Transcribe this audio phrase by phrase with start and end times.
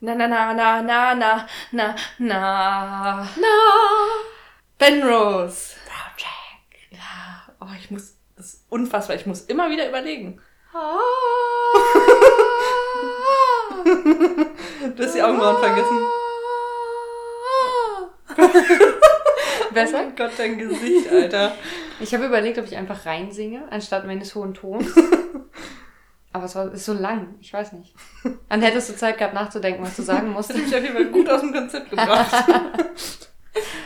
[0.00, 3.28] Na, na, na, na, na, na, na, na.
[3.36, 3.54] Na.
[4.78, 5.74] Penrose.
[5.86, 6.92] Project.
[6.92, 10.40] Ja, oh, ich muss, das ist unfassbar, ich muss immer wieder überlegen.
[10.72, 10.98] Ah.
[14.96, 15.98] Du hast die Augenbrauen vergessen.
[19.70, 19.98] Oh Besser?
[19.98, 21.54] mein Gott, dein Gesicht, Alter.
[22.00, 24.86] Ich habe überlegt, ob ich einfach reinsinge, anstatt meines hohen Tons.
[26.32, 27.94] Aber es war ist so lang, ich weiß nicht.
[28.48, 30.50] Dann hättest du Zeit gehabt nachzudenken, was du sagen musst.
[30.50, 32.32] Hat mich auf jeden Fall gut aus dem Konzept gebracht.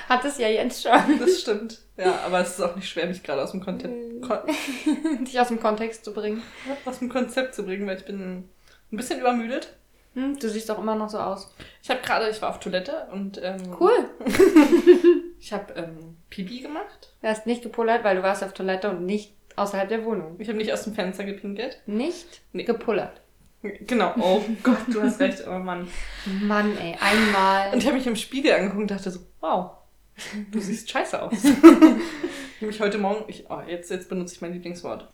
[0.08, 1.18] Hat es ja Jens schon.
[1.18, 1.78] Das stimmt.
[1.96, 4.38] Ja, aber es ist auch nicht schwer, mich gerade aus dem Konzept, Kon
[5.24, 6.42] Dich aus dem Kontext zu bringen.
[6.84, 8.48] aus dem Konzept zu bringen, weil ich bin
[8.92, 9.74] ein bisschen übermüdet.
[10.14, 11.54] Hm, du siehst doch immer noch so aus.
[11.82, 14.10] Ich habe gerade, ich war auf Toilette und ähm, Cool.
[15.38, 17.14] ich habe ähm, Pipi gemacht.
[17.22, 20.36] Du hast nicht gepullert, weil du warst auf Toilette und nicht außerhalb der Wohnung.
[20.38, 21.80] Ich habe nicht aus dem Fenster gepinkelt.
[21.86, 22.64] Nicht Nee.
[22.64, 23.20] gepullert.
[23.62, 24.12] Genau.
[24.18, 25.88] Oh Gott, du hast recht, oh Mann.
[26.42, 27.72] Mann, ey, einmal.
[27.72, 29.70] Und ich habe mich im Spiegel angeguckt und dachte so, wow,
[30.50, 31.32] du siehst scheiße aus.
[31.44, 35.08] ich habe mich heute Morgen, ich, oh, jetzt, jetzt benutze ich mein Lieblingswort.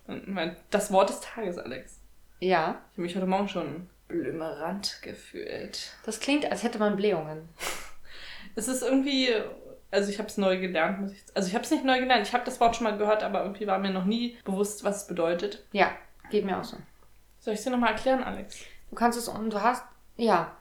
[0.70, 2.00] Das Wort des Tages, Alex.
[2.40, 5.90] Ja, Ich habe mich heute Morgen schon blümerant gefühlt.
[6.06, 7.48] das klingt, als hätte man Blähungen.
[8.54, 9.28] Es ist irgendwie,
[9.90, 12.26] also ich habe es neu gelernt, muss ich, also ich habe es nicht neu gelernt,
[12.26, 15.02] ich habe das Wort schon mal gehört, aber irgendwie war mir noch nie bewusst, was
[15.02, 15.64] es bedeutet.
[15.72, 15.92] Ja,
[16.30, 16.76] geht mir auch so.
[17.40, 18.56] Soll ich es dir nochmal erklären, Alex?
[18.90, 19.84] Du kannst es und du hast.
[20.16, 20.56] Ja.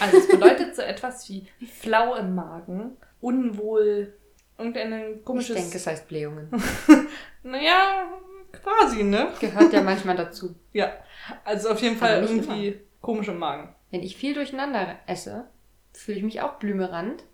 [0.00, 4.14] Also es bedeutet so etwas wie flau im Magen, unwohl,
[4.58, 5.56] irgendein Ich komisches...
[5.56, 6.48] denke, es heißt Blähungen.
[7.44, 8.06] Naja,
[8.52, 9.32] quasi, ne?
[9.40, 10.54] Gehört ja manchmal dazu.
[10.72, 10.92] Ja,
[11.44, 13.74] also auf jeden Fall irgendwie komisch im Magen.
[13.90, 15.44] Wenn ich viel durcheinander esse,
[15.92, 17.24] fühle ich mich auch blümerant,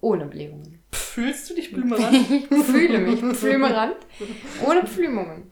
[0.00, 0.80] ohne Blähungen.
[0.92, 2.30] Fühlst du dich blümerant?
[2.30, 3.96] Ich fühle mich blümerant,
[4.64, 5.50] ohne Pflümungen.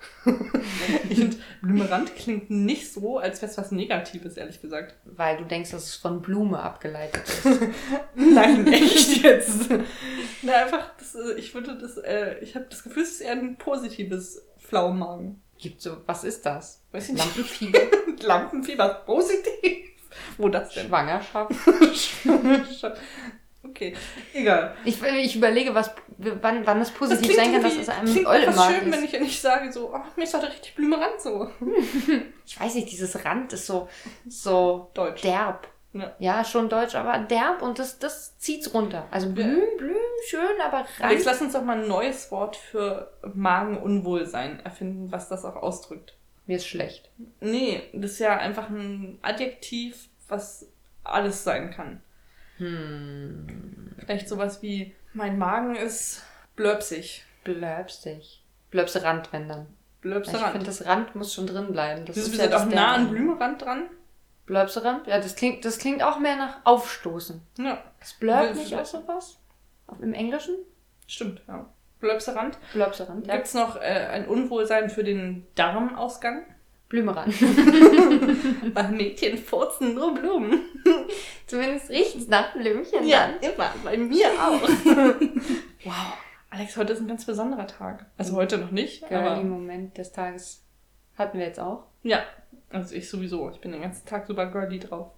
[1.08, 4.96] ich finde, blümerant klingt nicht so, als wäre es was Negatives, ehrlich gesagt.
[5.04, 7.60] Weil du denkst, dass es von Blume abgeleitet ist.
[8.14, 9.68] Nein, echt jetzt.
[10.42, 13.32] Na, einfach, das, äh, ich würde das, äh, ich habe das Gefühl, es ist eher
[13.32, 15.42] ein positives Pflaumenmagen.
[15.58, 16.84] Gibt so, was ist das?
[16.92, 17.24] Weiß ich nicht.
[17.24, 17.80] Lampenfieber,
[18.22, 19.88] Lampenfieber, positiv.
[20.36, 20.88] Wo das denn?
[20.88, 21.50] Schwangerschaft.
[23.70, 23.94] Okay,
[24.34, 24.74] egal.
[24.84, 28.26] Ich, ich überlege, was, wann, wann es Das positiv sein kann, dass es einem klingt
[28.26, 28.96] Magen schön, ist.
[28.96, 31.50] wenn ich, wenn ich sage so, oh, mir ist heute richtig blümerant so.
[32.46, 33.88] Ich weiß nicht, dieses Rand ist so,
[34.26, 35.22] so Deutsch.
[35.22, 35.68] derb.
[35.92, 36.12] Ja.
[36.18, 39.06] Ja, schon deutsch, aber derb und das, das zieht's runter.
[39.10, 39.96] Also Blüm, Blüm,
[40.26, 41.24] schön, aber Rand.
[41.24, 46.14] lass uns doch mal ein neues Wort für Magenunwohlsein erfinden, was das auch ausdrückt.
[46.46, 47.10] Mir ist schlecht.
[47.40, 50.66] Nee, das ist ja einfach ein Adjektiv, was
[51.04, 52.00] alles sein kann.
[52.58, 53.46] Hm.
[53.98, 56.22] Vielleicht sowas wie, mein Magen ist
[56.56, 57.24] blöpsig.
[57.44, 58.42] Blöpsig.
[58.70, 59.62] Blöpse Rand, wenn dann.
[59.96, 60.52] Ich Blöpserand.
[60.52, 62.04] finde, das Rand muss schon drin bleiben.
[62.06, 63.84] Das Das ist wir ja sind das auch nah an Blümerand dran.
[64.46, 65.06] Blöpse Rand?
[65.06, 67.40] Ja, das klingt, das klingt auch mehr nach Aufstoßen.
[67.58, 69.38] Ja, Ist Blurb nicht auch sowas?
[70.00, 70.54] Im Englischen?
[71.06, 71.66] stimmt, ja.
[72.00, 72.58] Blöpserand.
[72.72, 73.34] Blöpse Rand, ja.
[73.34, 73.80] Gibt es noch äh,
[74.12, 76.44] ein Unwohlsein für den Darmausgang?
[76.88, 77.34] Blümerand.
[78.74, 80.60] Bei Mädchen furzen nur Blumen.
[81.46, 83.52] Zumindest riecht's nach Blümchen Ja, dann.
[83.52, 83.72] immer.
[83.84, 84.60] Bei mir auch.
[85.84, 86.18] wow.
[86.50, 88.06] Alex, heute ist ein ganz besonderer Tag.
[88.16, 90.64] Also heute noch nicht, aber Moment des Tages
[91.16, 91.84] hatten wir jetzt auch.
[92.02, 92.20] ja.
[92.70, 93.48] Also ich sowieso.
[93.50, 95.12] Ich bin den ganzen Tag super girly drauf.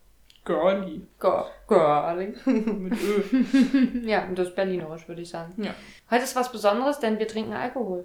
[0.44, 1.02] Girly.
[1.18, 2.34] Girly.
[2.46, 4.06] Mit Ö.
[4.08, 5.52] Ja, und das ist berlinerisch, würde ich sagen.
[5.62, 5.74] Ja.
[6.10, 8.04] Heute ist was Besonderes, denn wir trinken Alkohol.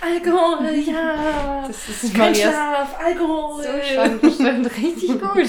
[0.00, 1.64] Alkohol, ja.
[1.66, 3.62] Das ist Kein Marias Schlaf, Alkohol.
[3.64, 5.48] Zustand bestimmt richtig gut.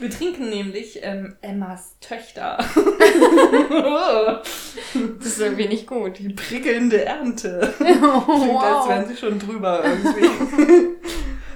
[0.00, 2.58] Wir trinken nämlich ähm, Emmas Töchter.
[5.18, 6.18] Das ist irgendwie nicht gut.
[6.18, 7.72] Die prickelnde Ernte.
[7.80, 10.90] Oh, Klingt, als wären sie schon drüber irgendwie.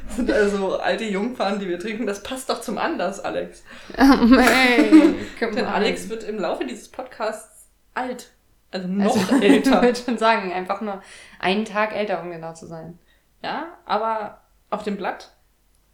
[0.07, 2.07] Das sind also alte Jungfern, die wir trinken.
[2.07, 3.63] Das passt doch zum Anlass, Alex.
[3.97, 8.31] Hey, Denn Alex wird im Laufe dieses Podcasts alt.
[8.71, 9.83] Also noch also, Ich älter.
[9.83, 11.03] würde schon sagen, einfach nur
[11.39, 12.99] einen Tag älter, um genau zu sein.
[13.43, 15.33] Ja, aber auf dem Blatt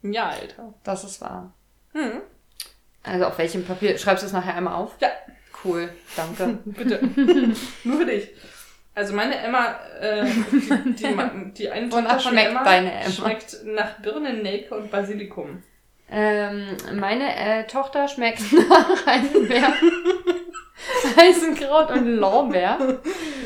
[0.03, 0.73] ein Jahr älter.
[0.83, 1.53] Das ist wahr.
[1.93, 2.21] Hm.
[3.03, 3.97] Also auf welchem Papier?
[3.97, 4.95] Schreibst du es nachher einmal auf?
[4.99, 5.09] Ja,
[5.63, 6.57] Cool, danke.
[6.65, 6.99] bitte.
[7.83, 8.29] Nur für dich.
[8.95, 13.09] Also meine Emma, äh, die, die, die eine Tochter von schmeckt Emma deine Emma?
[13.11, 15.61] schmeckt nach Birnen, Nelke und Basilikum.
[16.11, 19.71] ähm, meine äh, Tochter schmeckt nach Heisenbeer,
[21.15, 22.77] Heisenkraut und Lorbeer,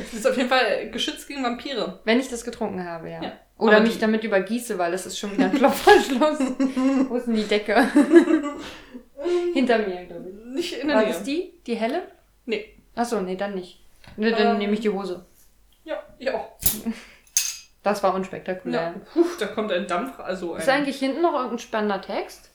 [0.01, 1.99] Das ist auf jeden Fall geschützt gegen Vampire.
[2.05, 3.21] wenn ich das getrunken habe, ja.
[3.23, 3.31] Ja.
[3.57, 6.39] Oder mich damit übergieße, weil es ist schon wieder ein Klopfverschluss.
[7.07, 7.87] Wo ist denn die Decke?
[9.55, 10.35] Hinter mir, glaube ich.
[10.53, 11.13] Nicht in der War Nähe.
[11.13, 11.53] das die?
[11.65, 12.03] Die helle?
[12.45, 12.75] Nee.
[12.93, 13.79] Achso, nee, dann nicht.
[14.17, 14.57] Nee, dann Ähm.
[14.57, 15.25] nehme ich die Hose.
[15.85, 16.51] Ja, ich auch.
[17.83, 18.15] Das war Ja.
[18.17, 18.95] unspektakulär.
[19.13, 20.59] Puh, da kommt ein Dampf, also ein...
[20.61, 22.51] Ist eigentlich hinten noch irgendein spannender Text?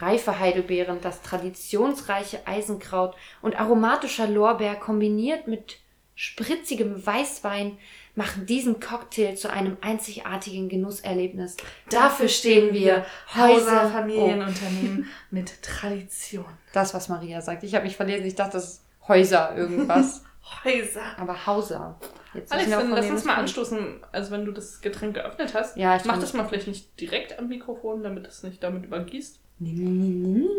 [0.00, 5.78] Reife Heidelbeeren, das traditionsreiche Eisenkraut und aromatischer Lorbeer kombiniert mit
[6.14, 7.78] spritzigem Weißwein
[8.18, 11.56] machen diesen Cocktail zu einem einzigartigen Genusserlebnis.
[11.88, 16.44] Dafür stehen wir, Häuser, Häuser, Familienunternehmen mit Tradition.
[16.72, 17.62] Das, was Maria sagt.
[17.62, 20.24] Ich habe mich verlesen, ich dachte, das ist Häuser irgendwas.
[20.64, 21.02] Häuser.
[21.16, 22.00] Aber Hauser.
[22.34, 25.76] Jetzt Alex, dann von lass uns mal anstoßen, also wenn du das Getränk geöffnet hast.
[25.76, 29.38] Ja, ich Mach das mal vielleicht nicht direkt am Mikrofon, damit es nicht damit übergießt.
[29.60, 30.50] Nein!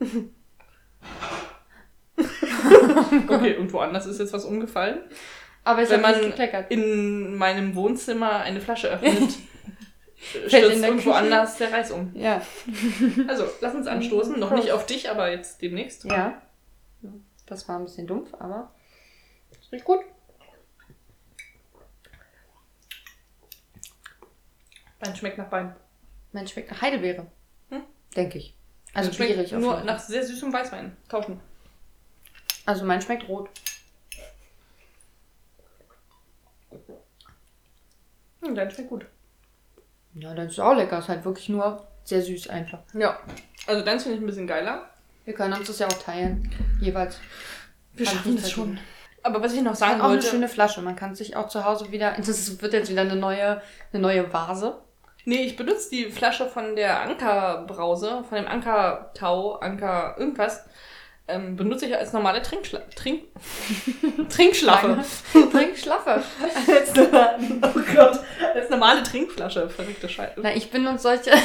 [3.28, 5.00] Okay, und woanders ist jetzt was umgefallen.
[5.64, 6.14] Aber Wenn man
[6.68, 9.14] in meinem Wohnzimmer eine Flasche öffnet,
[10.34, 11.14] in stürzt irgendwo Küche.
[11.14, 12.10] anders der Reis um.
[12.14, 12.42] Ja.
[13.28, 14.38] Also, lass uns anstoßen.
[14.40, 16.04] Noch nicht auf dich, aber jetzt demnächst.
[16.04, 16.40] Ja.
[17.46, 18.72] Das war ein bisschen dumpf, aber
[19.60, 20.00] es riecht gut.
[25.00, 25.74] Wein schmeckt nach Wein.
[26.32, 27.26] Mein schmeckt nach Heidelbeere.
[27.70, 27.82] Hm?
[28.16, 28.54] Denke ich.
[28.94, 30.96] Also auf nur nach sehr süßem Weißwein.
[31.08, 31.40] Tauschen.
[32.66, 33.48] Also mein schmeckt rot.
[38.42, 39.06] Hm, dein schmeckt gut.
[40.14, 40.98] Ja, das ist auch lecker.
[40.98, 42.80] Ist halt wirklich nur sehr süß einfach.
[42.94, 43.18] Ja.
[43.66, 44.88] Also deins finde ich ein bisschen geiler.
[45.24, 46.50] Wir können uns das ja auch teilen.
[46.80, 47.18] Jeweils.
[47.94, 48.78] Wir Kann schaffen das schon.
[49.22, 50.26] Aber was ich noch sagen Auch eine wollte.
[50.26, 50.82] schöne Flasche.
[50.82, 52.12] Man kann sich auch zu Hause wieder.
[52.18, 53.62] Das wird jetzt wieder eine neue,
[53.92, 54.80] eine neue Vase.
[55.24, 60.64] Nee, ich benutze die Flasche von der Anker-Brause, von dem Anker-Tau, Anker irgendwas.
[61.28, 63.22] Ähm, benutze ich als normale Trinkschla Trink
[64.28, 65.04] Trinkschlaffe.
[65.52, 66.10] Trink Schlaffe.
[66.10, 68.18] als, oh Gott,
[68.54, 69.68] als normale Trinkflasche.
[69.70, 70.34] Verrückte Scheiße.
[70.42, 71.30] Na, ich benutze solche.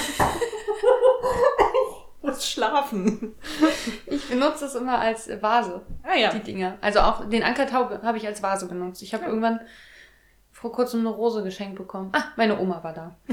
[2.21, 3.35] Muss schlafen.
[4.07, 5.81] Ich benutze es immer als Vase.
[6.03, 6.31] Ah ja.
[6.33, 6.77] die Dinger.
[6.81, 9.01] Also auch den Ankertaube habe ich als Vase benutzt.
[9.03, 9.29] Ich habe Ja.
[9.29, 9.61] irgendwann
[10.59, 12.09] vor kurzem eine Rose geschenkt bekommen.
[12.13, 13.15] Ah, meine Oma war da.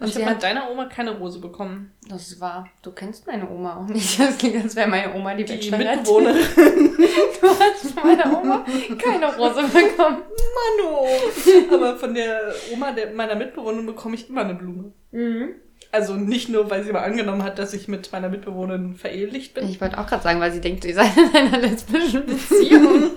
[0.00, 1.92] Und ich habe hat, mit deiner Oma keine Rose bekommen.
[2.08, 4.18] das war, du kennst meine Oma auch nicht.
[4.18, 5.70] Das klingt, als wäre meine Oma die, Die.
[5.70, 6.42] Mitbewohnerin.
[7.40, 8.64] Du hast von meiner Oma
[8.98, 10.22] keine Rose bekommen.
[10.56, 11.06] Mano.
[11.72, 14.92] Aber von der Oma der, meiner Mitbewohnerin bekomme ich immer eine Blume.
[15.12, 15.50] Mhm.
[15.92, 19.68] Also nicht nur, weil sie mal angenommen hat, dass ich mit meiner Mitbewohnerin verehelicht bin.
[19.68, 23.10] Ich wollte auch gerade sagen, weil sie denkt, ihr seid in einer lesbischen Beziehung.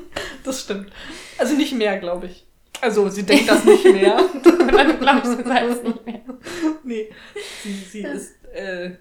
[0.43, 0.91] Das stimmt.
[1.39, 2.46] Also nicht mehr, glaube ich.
[2.81, 4.17] Also sie denkt das nicht mehr.
[4.43, 6.21] Du glaubst, seid es nicht mehr.
[6.83, 7.09] nee.
[7.63, 8.91] Sie, sie ist, äh,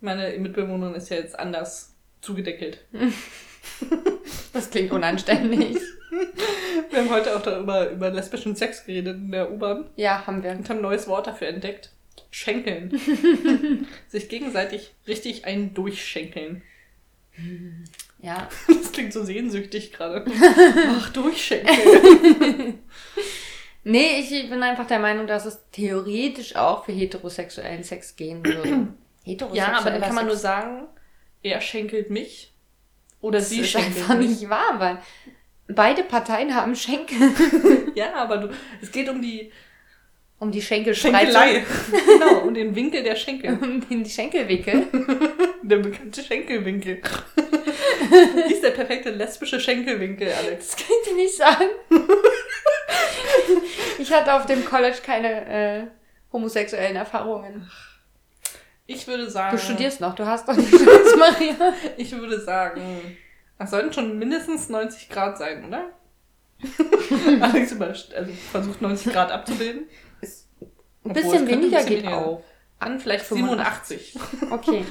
[0.00, 2.84] meine Mitbewohnerin ist ja jetzt anders zugedeckelt.
[4.52, 5.76] Das klingt unanständig.
[6.90, 10.52] Wir haben heute auch darüber über lesbischen Sex geredet in der U-Bahn Ja, haben wir.
[10.52, 11.90] und haben ein neues Wort dafür entdeckt.
[12.30, 12.98] Schenkeln.
[14.08, 16.62] Sich gegenseitig richtig einen durchschenkeln.
[18.20, 18.48] Ja.
[18.68, 20.24] Das klingt so sehnsüchtig gerade.
[20.98, 22.78] Ach, durchschenkeln.
[23.88, 28.88] Nee, ich bin einfach der Meinung, dass es theoretisch auch für heterosexuellen Sex gehen würde.
[29.52, 30.86] Ja, aber dann kann man nur Sex sagen,
[31.42, 32.52] er schenkelt mich
[33.20, 34.28] oder das sie ist schenkelt einfach mich.
[34.28, 34.98] nicht wahr, weil
[35.66, 37.16] beide Parteien haben Schenkel.
[37.96, 38.48] Ja, aber du,
[38.80, 39.50] es geht um die
[40.38, 40.60] Um die.
[40.62, 41.64] Schenkelei.
[41.90, 43.58] genau, um den Winkel der Schenkel.
[43.60, 44.86] Um den Schenkelwickel.
[45.62, 47.00] Der bekannte Schenkelwinkel.
[48.10, 50.68] Wie ist der perfekte lesbische Schenkelwinkel, Alex?
[50.68, 51.64] Das könnt ihr nicht sagen.
[53.98, 55.86] ich hatte auf dem College keine äh,
[56.32, 57.70] homosexuellen Erfahrungen.
[58.86, 59.56] Ich würde sagen.
[59.56, 61.74] Du studierst noch, du hast doch nicht Chance, Maria.
[61.96, 63.16] Ich würde sagen,
[63.58, 65.90] es sollten schon mindestens 90 Grad sein, oder?
[67.40, 69.88] Alex also versucht 90 Grad abzubilden.
[70.22, 70.30] Ein
[71.10, 72.42] Obwohl, bisschen könnte ein weniger bisschen geht weniger auch.
[72.78, 74.12] An vielleicht 85.
[74.12, 74.50] 87.
[74.50, 74.84] Okay.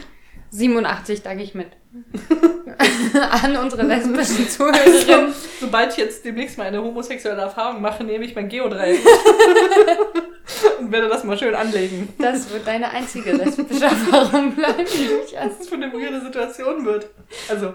[0.55, 1.67] 87, da gehe ich mit.
[3.43, 5.27] An unsere lesbischen Zuhörerinnen.
[5.27, 8.99] Also, sobald ich jetzt demnächst mal eine homosexuelle Erfahrung mache, nehme ich mein Geodreieck.
[10.79, 12.09] und werde das mal schön anlegen.
[12.17, 16.85] Das wird deine einzige lesbische Erfahrung bleiben, die ich als das für eine weirde Situation
[16.85, 17.07] wird.
[17.49, 17.73] Also.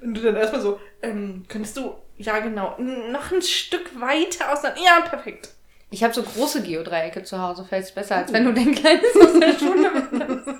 [0.00, 4.82] Wenn du dann erstmal so, ähm, könntest du, ja genau, noch ein Stück weiter auseinander.
[4.82, 5.50] Ja, perfekt.
[5.90, 9.02] Ich habe so große Geodreiecke zu Hause, fällt es besser, als wenn du den kleinen
[9.20, 10.48] aus der Schule mitnimmst.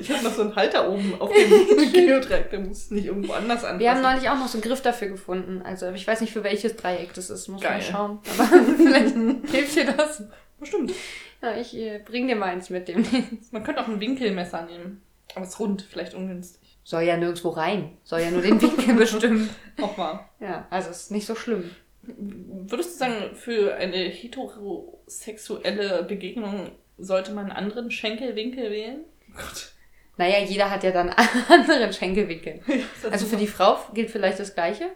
[0.00, 3.64] Ich habe noch so einen Halter oben auf dem Geodreieck, der muss nicht irgendwo anders
[3.64, 3.78] anpassen.
[3.78, 5.62] Wir haben neulich auch noch so einen Griff dafür gefunden.
[5.64, 7.72] Also ich weiß nicht, für welches Dreieck das ist, muss Geil.
[7.72, 8.18] man schauen.
[8.38, 8.44] Aber
[8.76, 9.14] vielleicht
[9.50, 10.24] hilft dir das.
[10.60, 10.92] Bestimmt.
[11.40, 13.06] Ja, ich äh, bring dir mal eins mit dem.
[13.50, 15.02] Man könnte auch ein Winkelmesser nehmen.
[15.34, 16.78] Aber es ist rund, vielleicht ungünstig.
[16.84, 17.96] Soll ja nirgendwo rein.
[18.04, 19.48] Soll ja nur den Winkel bestimmen.
[19.80, 20.30] Auch wahr.
[20.38, 21.70] Ja, also ist nicht so schlimm.
[22.06, 29.00] Würdest du sagen, für eine heterosexuelle Begegnung sollte man einen anderen Schenkelwinkel wählen?
[29.30, 29.70] Oh Gott.
[30.16, 32.60] Naja, jeder hat ja dann einen anderen Schenkelwinkel.
[33.10, 34.90] Also für die Frau gilt vielleicht das Gleiche.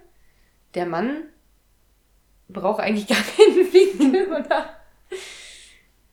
[0.75, 1.25] Der Mann
[2.49, 4.77] braucht eigentlich gar keinen Winkel, oder?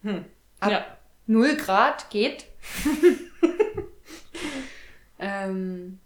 [0.01, 0.25] Hm.
[0.59, 0.85] Ab Ja.
[1.27, 2.45] 0 Grad geht.
[5.19, 5.99] ähm,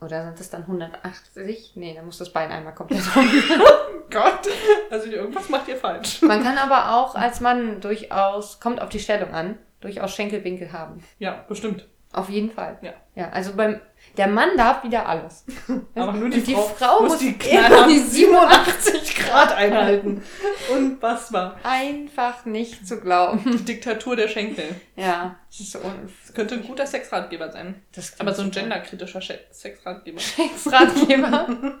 [0.00, 1.72] oder sind das dann 180?
[1.76, 3.28] Nee, dann muss das Bein einmal komplett rum.
[4.10, 4.48] Gott,
[4.90, 6.22] also irgendwas macht ihr falsch.
[6.22, 11.02] Man kann aber auch als Mann durchaus, kommt auf die Stellung an, durchaus Schenkelwinkel haben.
[11.18, 11.86] Ja, bestimmt.
[12.12, 12.78] Auf jeden Fall.
[12.80, 12.94] Ja.
[13.14, 13.78] Ja, also beim,
[14.16, 15.44] der Mann darf wieder alles.
[15.94, 20.22] Aber nur die, die Frau, Frau muss muss die immer die 87 Grad einhalten.
[20.72, 21.56] Unfassbar.
[21.62, 23.42] Einfach nicht zu glauben.
[23.44, 24.64] Die Diktatur der Schenkel.
[24.94, 25.80] Ja, das ist so
[26.24, 27.82] Das könnte ein guter Sexratgeber sein.
[28.18, 30.20] Aber so ein genderkritischer Sche- Sexratgeber.
[30.20, 31.46] Sexratgeber.
[31.48, 31.74] Und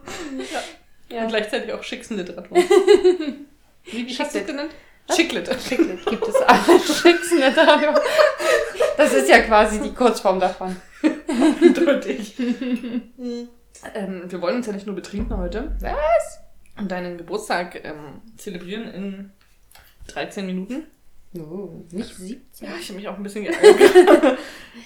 [1.08, 1.26] ja.
[1.26, 2.56] gleichzeitig auch Schicksenliteratur.
[3.88, 4.70] Wie, wie hast du es genannt?
[5.14, 5.48] Schicklit.
[5.62, 6.66] Schicklet gibt es auch.
[7.02, 8.02] Schicksenliteratur.
[8.96, 10.74] Das ist ja quasi die Kurzform davon.
[11.62, 12.36] Eindeutig.
[12.40, 15.76] ähm, wir wollen uns ja nicht nur betrinken heute.
[15.80, 16.40] Was?
[16.76, 19.32] Und deinen Geburtstag ähm, zelebrieren in
[20.08, 20.86] 13 Minuten.
[21.36, 22.68] Uh, nicht 17.
[22.68, 24.38] Ja, ich habe mich auch ein bisschen geärgert.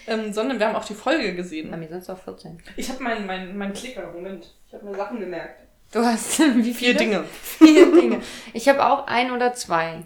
[0.07, 1.71] ähm, sondern wir haben auch die Folge Bei gesehen.
[1.71, 2.61] mir sind es auch 14.
[2.77, 4.53] Ich habe meinen mein, mein Klicker, Moment.
[4.67, 5.70] Ich habe mir Sachen gemerkt.
[5.93, 6.95] Du hast wie Vier viele?
[6.95, 7.25] Dinge.
[7.43, 8.21] Vier Dinge.
[8.53, 10.03] Ich habe auch ein oder zwei.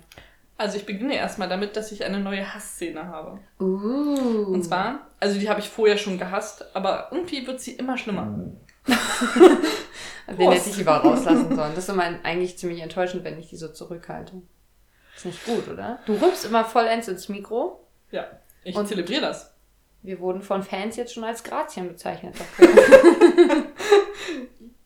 [0.57, 3.41] Also ich beginne erstmal damit, dass ich eine neue Hassszene habe.
[3.61, 4.53] Uh.
[4.55, 8.39] Und zwar, also die habe ich vorher schon gehasst, aber irgendwie wird sie immer schlimmer.
[8.87, 10.57] Den Prost.
[10.59, 11.75] hätte ich lieber rauslassen sollen.
[11.75, 14.41] Das ist immer eigentlich ziemlich enttäuschend, wenn ich die so zurückhalte.
[15.17, 15.99] Ist nicht gut, oder?
[16.07, 17.85] Du rübst immer vollends ins Mikro.
[18.11, 18.27] Ja,
[18.63, 19.51] ich Und- zelebriere das.
[20.03, 22.35] Wir wurden von Fans jetzt schon als Grazien bezeichnet.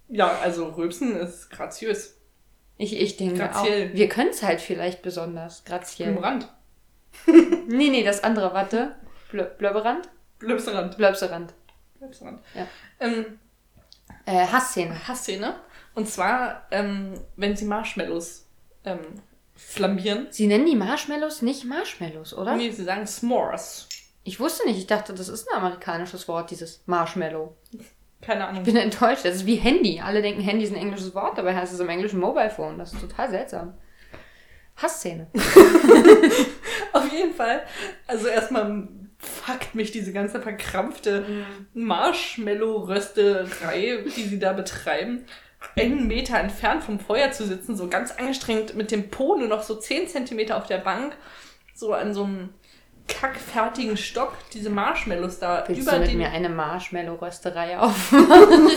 [0.08, 2.16] Ja, also Rülpsen ist graziös.
[2.76, 3.90] Ich, ich denke Graziell.
[3.90, 3.94] auch.
[3.94, 5.64] Wir können es halt vielleicht besonders.
[5.64, 6.12] Graziell.
[6.12, 6.48] Blumrand.
[7.66, 8.94] Nee, nee, das andere, warte.
[9.30, 10.08] Blö Blöberand?
[10.38, 10.96] Blöpserand.
[10.96, 11.52] Blöbserand.
[11.98, 12.40] Blöpserand.
[12.54, 12.66] Ja.
[13.00, 13.38] Ähm,
[14.24, 15.08] Äh, Hassszene.
[15.08, 15.56] Hassszene.
[15.94, 18.46] Und zwar, ähm, wenn sie Marshmallows
[18.84, 19.00] ähm,
[19.56, 20.28] flambieren.
[20.30, 22.54] Sie nennen die Marshmallows nicht Marshmallows, oder?
[22.56, 23.86] Nee, sie sagen S'mores.
[24.24, 24.78] Ich wusste nicht.
[24.78, 27.56] Ich dachte, das ist ein amerikanisches Wort, dieses Marshmallow.
[28.20, 28.62] Keine Ahnung.
[28.62, 29.24] Ich bin enttäuscht.
[29.24, 30.00] Das ist wie Handy.
[30.00, 32.78] Alle denken, Handy ist ein englisches Wort, dabei heißt es im Englischen Mobile Phone.
[32.78, 33.74] Das ist total seltsam.
[34.76, 35.28] Hassszene.
[36.92, 37.62] Auf jeden Fall.
[38.06, 41.44] Also erstmal fuckt mich diese ganze verkrampfte
[41.74, 45.24] Marshmallow-Rösterei, die sie da betreiben.
[45.76, 49.64] Einen Meter entfernt vom Feuer zu sitzen, so ganz angestrengt mit dem Po nur noch
[49.64, 51.16] so 10 Zentimeter auf der Bank,
[51.74, 52.50] so an so einem
[53.08, 56.18] kackfertigen Stock, diese Marshmallows da Willst über du mit den.
[56.18, 58.70] mir eine Marshmallow-Rösterei aufmachen?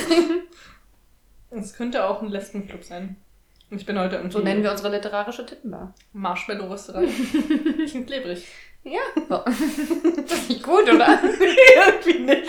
[1.51, 3.17] Es könnte auch ein Lesbenclub sein.
[3.69, 5.93] Ich bin heute irgendwie So nennen wir unsere literarische Tittenbar.
[6.13, 7.05] Marshmallow-Rösterei.
[7.87, 8.47] Klingt klebrig.
[8.83, 8.99] Ja.
[9.29, 11.19] Das ist nicht gut, oder?
[11.23, 12.47] Irgendwie nicht.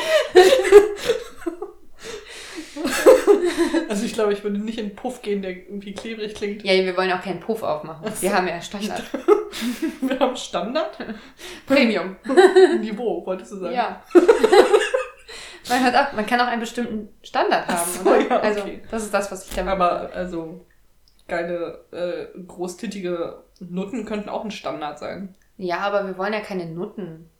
[3.88, 6.64] Also ich glaube, ich würde nicht in einen Puff gehen, der irgendwie klebrig klingt.
[6.64, 8.10] Ja, wir wollen auch keinen Puff aufmachen.
[8.20, 9.02] Wir haben ja Standard.
[10.00, 10.96] Wir haben Standard.
[11.66, 12.16] Premium.
[12.80, 13.74] Niveau, wolltest du sagen.
[13.74, 14.02] Ja.
[15.68, 18.20] Man, hat auch, man kann auch einen bestimmten Standard haben, so, oder?
[18.20, 18.46] ja, okay.
[18.46, 20.66] Also, das ist das, was ich damit Aber also
[21.28, 25.34] geile, äh, großtittige Nutten könnten auch ein Standard sein.
[25.56, 27.30] Ja, aber wir wollen ja keine Nutten.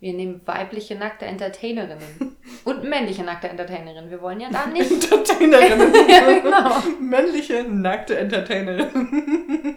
[0.00, 2.36] Wir nehmen weibliche nackte Entertainerinnen.
[2.64, 4.10] Und männliche nackte Entertainerinnen.
[4.10, 4.90] Wir wollen ja da nicht.
[4.92, 5.92] Entertainerinnen.
[6.08, 6.82] ja, genau.
[7.00, 9.76] Männliche, nackte Entertainerinnen.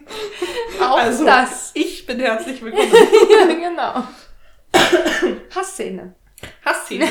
[0.80, 1.72] Auch also, das.
[1.74, 2.92] ich bin herzlich willkommen.
[3.32, 4.04] ja, genau.
[5.56, 6.14] Hassszene.
[6.66, 7.02] Hassi.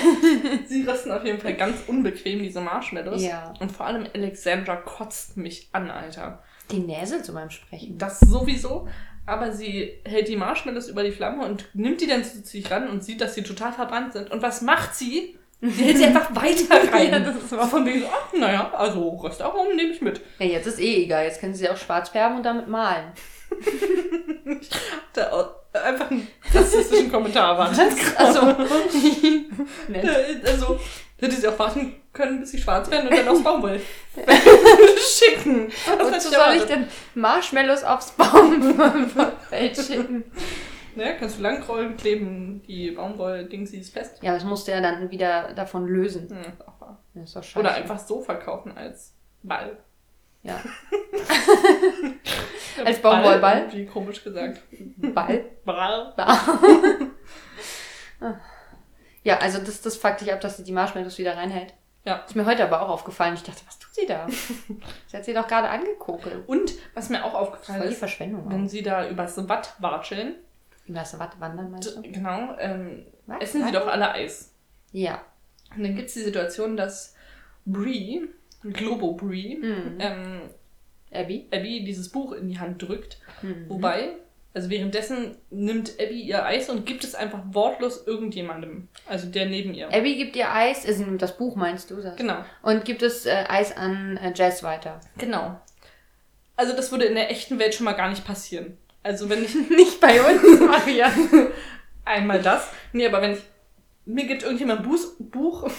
[0.66, 3.22] Sie rösten auf jeden Fall ganz unbequem, diese Marshmallows.
[3.22, 3.54] Ja.
[3.60, 6.42] Und vor allem Alexandra kotzt mich an, Alter.
[6.70, 7.98] Die näselt so beim Sprechen.
[7.98, 8.88] Das sowieso.
[9.26, 12.88] Aber sie hält die Marshmallows über die Flamme und nimmt die dann zu sich ran
[12.88, 14.30] und sieht, dass sie total verbrannt sind.
[14.30, 15.36] Und was macht sie?
[15.60, 17.10] Sie hält sie einfach weiter rein.
[17.12, 17.68] Ja, das ist wahr.
[17.68, 20.20] Von wegen so, ach, naja, also Röstaromen nehme ich mit.
[20.38, 21.24] Ja, jetzt ist eh egal.
[21.24, 23.12] Jetzt können sie auch schwarz färben und damit malen.
[25.12, 27.92] Da, äh, einfach einen rassistischen Kommentar erwartet.
[28.16, 28.40] Also,
[30.44, 30.80] Also,
[31.20, 33.80] hätte sie auch warten können, bis sie schwarz werden und dann aufs Baumwoll
[35.40, 35.72] schicken.
[35.98, 40.24] Wozu soll ich denn Marshmallows aufs Baumfeld schicken?
[40.96, 44.18] Ne, kannst du langrollen, kleben die Baumwoll-Dingsies fest.
[44.22, 46.28] Ja, das musst du ja dann wieder davon lösen.
[46.28, 47.02] Hm, ist auch wahr.
[47.14, 47.58] Das ist doch scheiße.
[47.58, 49.78] Oder einfach so verkaufen als Ball.
[50.42, 50.58] Ja.
[52.84, 53.70] Als Baumwollball?
[53.72, 54.62] Wie komisch gesagt.
[54.96, 55.44] Ball.
[55.64, 56.14] Ball.
[59.22, 61.74] Ja, also das, das fuckt dich ab, dass sie die Marshmallows wieder reinhält.
[62.04, 62.16] Ja.
[62.26, 63.34] Ist mir heute aber auch aufgefallen.
[63.34, 64.26] Ich dachte, was tut sie da?
[65.06, 66.48] sie hat sie doch gerade angekokelt.
[66.48, 68.50] Und was mir auch aufgefallen die ist, Verschwendung.
[68.50, 70.36] wenn sie da übers Watt watscheln,
[70.88, 72.02] Was, was wandern meinst du?
[72.02, 73.42] genau, ähm, Was?
[73.42, 73.82] essen sie Was?
[73.84, 74.54] doch alle Eis.
[74.92, 75.20] Ja.
[75.76, 77.14] Und dann gibt es die Situation, dass
[77.66, 78.28] Brie,
[78.62, 79.96] Globo Brie, Mhm.
[80.00, 80.40] ähm,
[81.12, 81.48] Abby?
[81.52, 83.20] Abby dieses Buch in die Hand drückt.
[83.42, 83.66] Mhm.
[83.68, 84.14] Wobei
[84.52, 88.88] Also währenddessen nimmt Abby ihr Eis und gibt es einfach wortlos irgendjemandem.
[89.06, 89.86] Also der neben ihr.
[89.92, 91.96] Abby gibt ihr Eis, also nimmt das Buch, meinst du?
[91.96, 92.16] Das?
[92.16, 92.38] Genau.
[92.62, 95.00] Und gibt es äh, Eis an äh, Jess weiter.
[95.18, 95.60] Genau.
[96.56, 98.76] Also das würde in der echten Welt schon mal gar nicht passieren.
[99.04, 101.10] Also wenn ich Nicht bei uns, Maria.
[102.04, 102.68] einmal das.
[102.92, 103.40] Nee, aber wenn ich.
[104.06, 105.70] Mir gibt irgendjemand ein Buß, Buch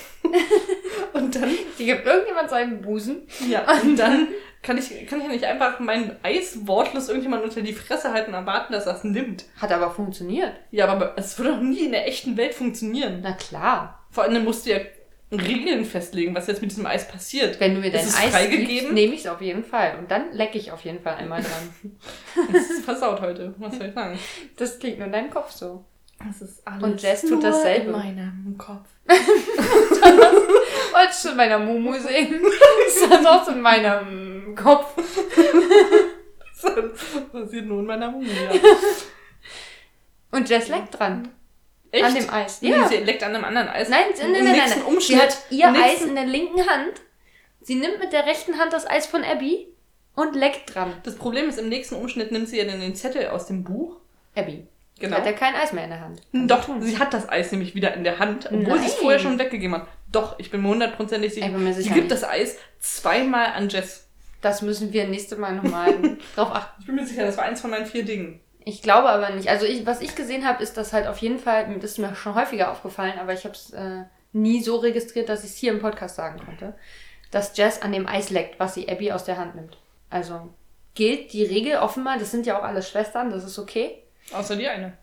[1.14, 1.50] und dann.
[1.78, 3.28] Die gibt irgendjemand seinen Busen.
[3.50, 4.30] Ja, und dann
[4.64, 8.32] kann ich, kann ich ja nicht einfach mein Eis wortlos irgendjemand unter die Fresse halten
[8.32, 9.46] und erwarten, dass er es nimmt.
[9.58, 10.54] Hat aber funktioniert.
[10.70, 13.20] Ja, aber es würde doch nie in der echten Welt funktionieren.
[13.24, 14.06] Na klar.
[14.12, 14.80] Vor allem musst du ja
[15.32, 17.60] Regeln festlegen, was jetzt mit diesem Eis passiert.
[17.60, 18.68] Wenn du mir dein es Eis freigegeben?
[18.68, 19.96] gibst, nehme ich es auf jeden Fall.
[19.98, 21.98] Und dann lecke ich auf jeden Fall einmal dran.
[22.52, 24.20] Das ist versaut heute, was soll ich sagen?
[24.58, 25.86] Das klingt nur in deinem Kopf so.
[26.28, 27.86] Das ist alles Und Jess tut dasselbe.
[27.88, 28.88] in meinem Kopf.
[31.02, 32.42] Wolltest in meiner Mumu sehen?
[32.88, 34.94] Ist das auch in meinem Kopf?
[36.64, 36.76] Das
[37.32, 38.30] passiert nur in meiner Mumie.
[38.30, 38.52] Ja.
[40.30, 41.30] Und Jess leckt dran.
[41.92, 42.04] Echt?
[42.06, 42.62] An dem Eis.
[42.62, 42.88] Nee, Ja.
[42.88, 43.90] sie leckt an einem anderen Eis.
[43.90, 44.88] Nein, Im nein, nein, nein, nächsten nein.
[44.88, 47.02] Umschnitt- Sie hat ihr Eis in der linken Hand.
[47.62, 49.70] Sie nimmt mit der rechten Hand das Eis von Abby
[50.16, 50.94] und leckt dran.
[51.04, 53.98] Das Problem ist, im nächsten Umschnitt nimmt sie ja dann den Zettel aus dem Buch.
[54.36, 54.68] Abby.
[55.00, 55.18] Genau.
[55.18, 56.22] Hat ja kein Eis mehr in der Hand.
[56.32, 59.40] Doch, sie hat das Eis nämlich wieder in der Hand, obwohl sie es vorher schon
[59.40, 59.88] weggegeben hat.
[60.12, 61.50] Doch, ich bin mir hundertprozentig sicher.
[61.50, 62.22] Mir sie sicher gibt nicht.
[62.22, 64.08] das Eis zweimal an Jess.
[64.42, 65.94] Das müssen wir nächste Mal nochmal
[66.36, 66.82] drauf achten.
[66.82, 68.42] Ich bin mir sicher, das war eins von meinen vier Dingen.
[68.64, 69.50] Ich glaube aber nicht.
[69.50, 72.14] Also ich, was ich gesehen habe, ist das halt auf jeden Fall, das ist mir
[72.16, 75.72] schon häufiger aufgefallen, aber ich habe es äh, nie so registriert, dass ich es hier
[75.72, 76.76] im Podcast sagen konnte,
[77.32, 79.78] dass Jess an dem Eis leckt, was sie Abby aus der Hand nimmt.
[80.10, 80.54] Also
[80.94, 84.01] gilt die Regel offenbar, das sind ja auch alles Schwestern, das ist okay.
[84.34, 84.98] Außer die eine.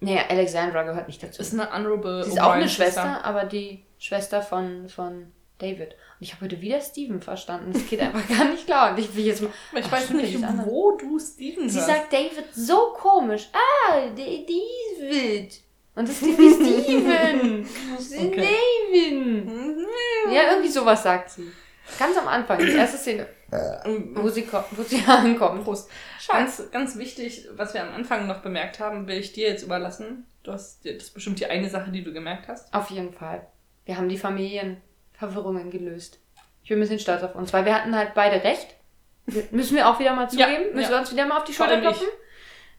[0.00, 1.42] Naja, Alexandra gehört nicht dazu.
[1.42, 3.02] Ist eine Honorable Sie ist auch eine O'Brien-Schwester.
[3.02, 5.90] Schwester, aber die Schwester von, von David.
[5.92, 7.72] Und ich habe heute wieder Steven verstanden.
[7.72, 8.92] Das geht einfach gar nicht klar.
[8.92, 9.50] Und ich will jetzt mal.
[9.76, 11.88] Ich Ach, weiß nicht, ist wo du Steven Sie hörst.
[11.88, 13.48] sagt David so komisch.
[13.52, 15.60] Ah, David.
[15.94, 17.68] Und das klingt wie Steven.
[18.00, 18.48] Okay.
[18.90, 19.46] David.
[19.46, 19.86] Mhm.
[20.32, 21.50] Ja, irgendwie sowas sagt sie.
[21.98, 25.64] Ganz am Anfang, die erste Szene, wo sie, wo sie ankommt.
[25.64, 25.90] Prost.
[26.28, 30.26] Ganz, ganz wichtig, was wir am Anfang noch bemerkt haben, will ich dir jetzt überlassen.
[30.42, 32.72] Du hast, das ist bestimmt die eine Sache, die du gemerkt hast.
[32.72, 33.46] Auf jeden Fall.
[33.84, 36.18] Wir haben die Familienverwirrungen gelöst.
[36.62, 38.76] Ich bin ein bisschen stolz auf uns, weil wir hatten halt beide recht.
[39.50, 40.74] Müssen wir auch wieder mal Ja, zugeben?
[40.74, 40.90] Müssen ja.
[40.90, 42.06] wir uns wieder mal auf die Schulter klopfen?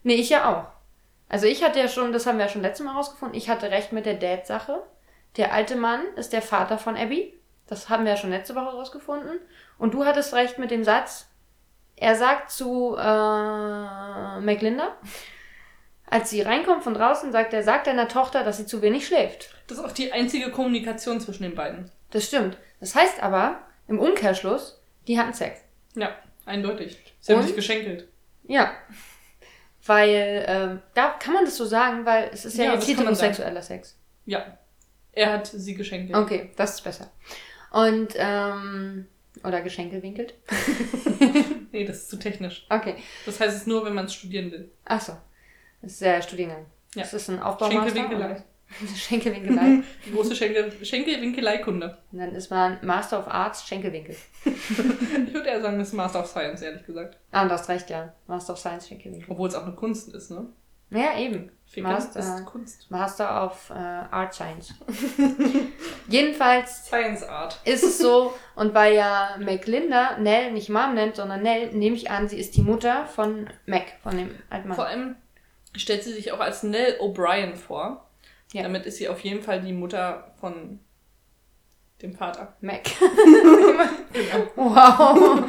[0.04, 0.68] Nee, ich ja auch.
[1.30, 3.72] Also ich hatte ja schon, das haben wir ja schon letztes Mal rausgefunden, ich hatte
[3.72, 4.84] recht mit der Dad-Sache.
[5.38, 7.40] Der alte Mann ist der Vater von Abby.
[7.68, 9.40] Das haben wir ja schon letzte Woche rausgefunden.
[9.82, 11.26] Und du hattest recht mit dem Satz,
[11.96, 14.96] er sagt zu äh, McLinda,
[16.06, 19.50] als sie reinkommt von draußen, sagt er, sagt deiner Tochter, dass sie zu wenig schläft.
[19.66, 21.90] Das ist auch die einzige Kommunikation zwischen den beiden.
[22.12, 22.58] Das stimmt.
[22.80, 25.62] Das heißt aber, im Umkehrschluss, die hatten Sex.
[25.96, 26.16] Ja,
[26.46, 27.00] eindeutig.
[27.20, 27.48] Sie haben Und?
[27.48, 28.08] sich geschenkelt.
[28.44, 28.74] Ja.
[29.84, 33.64] Weil, ähm, da kann man das so sagen, weil es ist ja, Ja, jetzt heterosexueller
[33.64, 33.98] Sex.
[34.28, 34.46] Ja.
[35.12, 36.16] Er hat sie geschenkelt.
[36.16, 37.10] Okay, das ist besser.
[37.72, 39.08] Und, ähm,
[39.44, 40.34] oder geschenkelwinkelt.
[41.74, 42.66] Nee, das ist zu technisch.
[42.70, 42.96] Okay.
[43.26, 44.70] Das heißt es nur, wenn man es studieren will.
[44.86, 45.14] Ach so.
[45.82, 46.66] Das ist der Studiengang.
[46.96, 47.04] Ja.
[47.04, 47.92] Das ist ein Aufbaumaster.
[47.92, 48.44] Schenkelwinkelei.
[48.96, 49.84] Schenkelwinkelei.
[50.06, 51.98] Die große Schenkel Schenkelwinkelei-Kunde.
[52.12, 54.16] Und dann ist man Master of Arts Schenkelwinkel.
[54.44, 57.18] Ich würde eher sagen, das ist Master of Science, ehrlich gesagt.
[57.32, 58.14] Ah, du hast recht, ja.
[58.28, 59.32] Master of Science Schenkelwinkel.
[59.32, 60.48] Obwohl es auch eine Kunst ist, ne?
[60.92, 61.52] Naja, eben.
[61.78, 62.92] Master- ist Kunst.
[62.92, 64.74] Master of äh, Art Science.
[66.10, 67.60] Jedenfalls Science Art.
[67.64, 72.12] ist es so, und weil ja McLinda Nell nicht Mom nennt, sondern Nell, nehme ich
[72.12, 74.76] an, sie ist die Mutter von Mac, von dem alten Mann.
[74.76, 75.16] Vor allem
[75.74, 78.06] stellt sie sich auch als Nell O'Brien vor.
[78.52, 78.64] Ja.
[78.64, 80.82] Damit ist sie auf jeden Fall die Mutter von
[82.02, 82.54] dem Vater.
[82.60, 82.84] Mac.
[84.12, 84.46] Genau.
[84.58, 85.44] wow.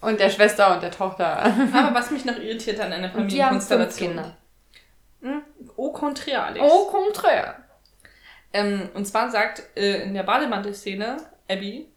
[0.00, 1.44] Und der Schwester und der Tochter.
[1.44, 4.08] Aber was mich noch irritiert an einer Und die haben fünf Familienkonstellation.
[4.16, 4.36] Kinder.
[5.80, 6.60] Au contraire, Alex.
[6.60, 7.54] Au contraire.
[8.52, 11.16] Ähm, und zwar sagt äh, in der Bademantel-Szene
[11.48, 11.88] Abby,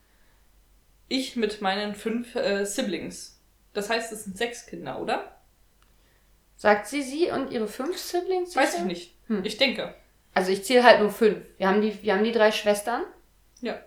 [1.10, 3.41] ich mit meinen fünf äh, Siblings.
[3.74, 5.36] Das heißt, es sind sechs Kinder, oder?
[6.56, 8.56] Sagt sie sie und ihre fünf Siblings?
[8.56, 9.17] Weiß ich nicht.
[9.28, 9.43] Hm.
[9.43, 9.93] Ich denke.
[10.34, 11.46] Also ich zähle halt nur fünf.
[11.58, 13.02] Wir haben die, wir haben die drei Schwestern.
[13.60, 13.80] Ja.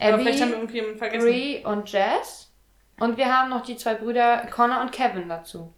[0.00, 1.26] Aber vielleicht haben wir Abby, irgendjemanden vergessen.
[1.26, 2.50] Bree und Jazz.
[2.98, 5.72] Und wir haben noch die zwei Brüder Connor und Kevin dazu.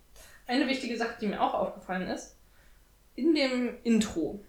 [0.46, 2.39] Eine wichtige Sache, die mir auch aufgefallen ist,
[3.16, 4.40] in dem Intro,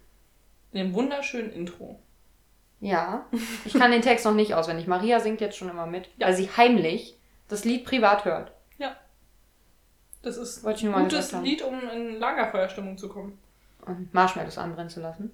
[0.72, 1.98] in dem wunderschönen Intro,
[2.80, 3.26] Ja,
[3.64, 4.86] ich kann den Text noch nicht auswendig.
[4.88, 6.26] Maria singt jetzt schon immer mit, Ja.
[6.26, 7.16] weil sie heimlich
[7.48, 8.52] das Lied privat hört.
[10.24, 11.32] das ist Wollte ein gutes.
[11.32, 13.38] Lied, um in Lagerfeuerstimmung zu kommen.
[13.84, 15.32] Und Marshmallows anbrennen zu lassen.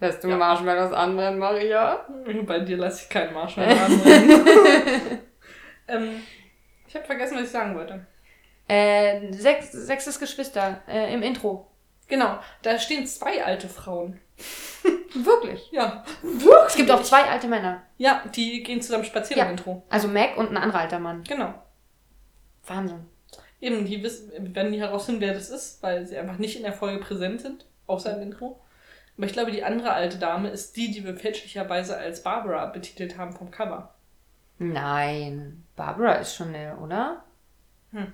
[0.00, 0.36] Lässt du Ja.
[0.36, 2.04] Marshmallows anbrennen, Maria?
[2.44, 5.18] Bei dir lasse ich keinen Marshmallow anbrennen.
[5.86, 6.20] ähm,
[6.88, 8.04] ich habe vergessen, was ich sagen wollte.
[8.66, 11.70] Äh, sechs, sechstes Geschwister äh, im Intro.
[12.08, 14.20] Genau, da stehen zwei alte Frauen.
[15.14, 15.70] Wirklich.
[15.70, 16.04] Ja.
[16.66, 17.82] Es gibt auch zwei alte Männer.
[17.96, 19.44] Ja, die gehen zusammen spazieren Ja.
[19.46, 19.82] im Intro.
[19.88, 21.22] Also Mac und ein anderer alter Mann.
[21.24, 21.54] Genau.
[22.66, 23.06] Wahnsinn.
[23.60, 26.62] Eben, die wissen, wir werden nie herausfinden, wer das ist, weil sie einfach nicht in
[26.64, 28.60] der Folge präsent sind, außer im Intro.
[29.16, 33.16] Aber ich glaube, die andere alte Dame ist die, die wir fälschlicherweise als Barbara betitelt
[33.16, 33.94] haben vom Cover.
[34.58, 35.64] Nein.
[35.76, 37.24] Barbara ist schon eine, oder?
[37.92, 38.12] Hm.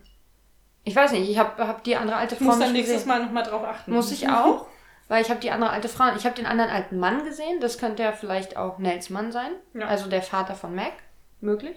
[0.84, 3.08] Ich weiß nicht, ich habe hab die andere alte Frau muss dann nächstes gesehen.
[3.08, 3.92] Mal nochmal drauf achten.
[3.92, 4.66] Muss ich auch,
[5.08, 6.14] weil ich habe die andere alte Frau.
[6.16, 7.60] Ich habe den anderen alten Mann gesehen.
[7.60, 9.52] Das könnte ja vielleicht auch Nels Mann sein.
[9.74, 9.86] Ja.
[9.86, 10.92] Also der Vater von Mac.
[11.40, 11.76] Möglich.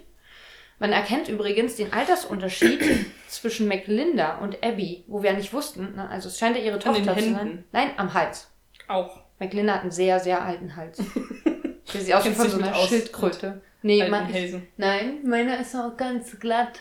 [0.79, 5.95] Man erkennt übrigens den Altersunterschied zwischen McLinda und Abby, wo wir ja nicht wussten.
[5.95, 6.09] Ne?
[6.09, 7.63] Also es scheint ja ihre Tochter zu sein.
[7.71, 8.49] Nein, am Hals.
[8.87, 9.21] Auch.
[9.39, 10.97] McLinda hat einen sehr, sehr alten Hals.
[11.93, 13.61] Der sieht aus wie von so einer Schildkröte.
[13.81, 16.79] Nee, mein, nein, meiner ist auch ganz glatt.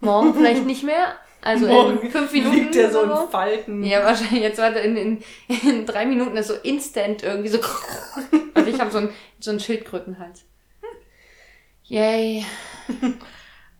[0.00, 1.14] Morgen vielleicht nicht mehr.
[1.42, 2.54] Also Morgen in fünf Minuten.
[2.54, 3.82] Liegt der so in Falten.
[3.82, 4.42] Ja, wahrscheinlich.
[4.42, 7.58] Jetzt warte, in, in, in drei Minuten ist so instant irgendwie so.
[8.54, 10.44] Und ich habe so einen so einen Schildkrötenhals.
[11.84, 12.44] Yay.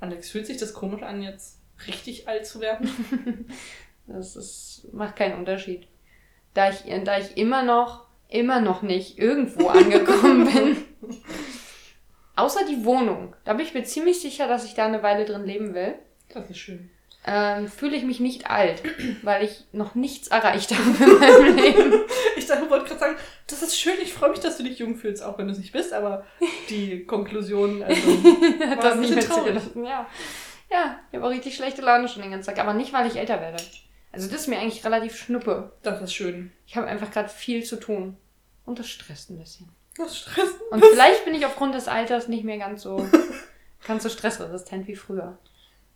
[0.00, 3.46] Alex, fühlt sich das komisch an, jetzt richtig alt zu werden?
[4.06, 5.86] Das ist, macht keinen Unterschied.
[6.52, 10.76] Da ich, da ich immer noch, immer noch nicht irgendwo angekommen bin.
[12.34, 13.36] Außer die Wohnung.
[13.44, 15.94] Da bin ich mir ziemlich sicher, dass ich da eine Weile drin leben will.
[16.28, 16.90] Das ist schön.
[17.26, 18.82] Ähm, fühle ich mich nicht alt,
[19.22, 21.92] weil ich noch nichts erreicht habe in meinem Leben.
[22.36, 24.96] Ich dachte, wollte gerade sagen, das ist schön, ich freue mich, dass du dich jung
[24.96, 26.24] fühlst, auch wenn du es nicht bist, aber
[26.70, 29.84] die Konklusion, also, Hat War das ein nicht bisschen zugelassen.
[29.84, 30.06] Ja.
[30.70, 32.58] ja, ich habe auch richtig schlechte Laune schon den ganzen Tag.
[32.58, 33.62] Aber nicht, weil ich älter werde.
[34.12, 35.72] Also das ist mir eigentlich relativ schnuppe.
[35.82, 36.50] das ist schön.
[36.66, 38.16] Ich habe einfach gerade viel zu tun.
[38.64, 39.68] Und das stresst ein bisschen.
[39.96, 40.54] Das stresst.
[40.70, 43.06] Und vielleicht bin ich aufgrund des Alters nicht mehr ganz so,
[43.86, 45.38] ganz so stressresistent wie früher.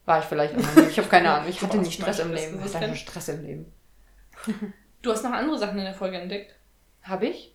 [0.07, 0.91] War ich vielleicht auch noch nicht.
[0.91, 1.49] Ich habe keine Ahnung.
[1.49, 2.63] Ich hatte nie Stress im Leben.
[2.65, 3.73] Ich hatte Stress im Leben.
[5.03, 6.55] Du hast noch andere Sachen in der Folge entdeckt.
[7.03, 7.55] Habe ich?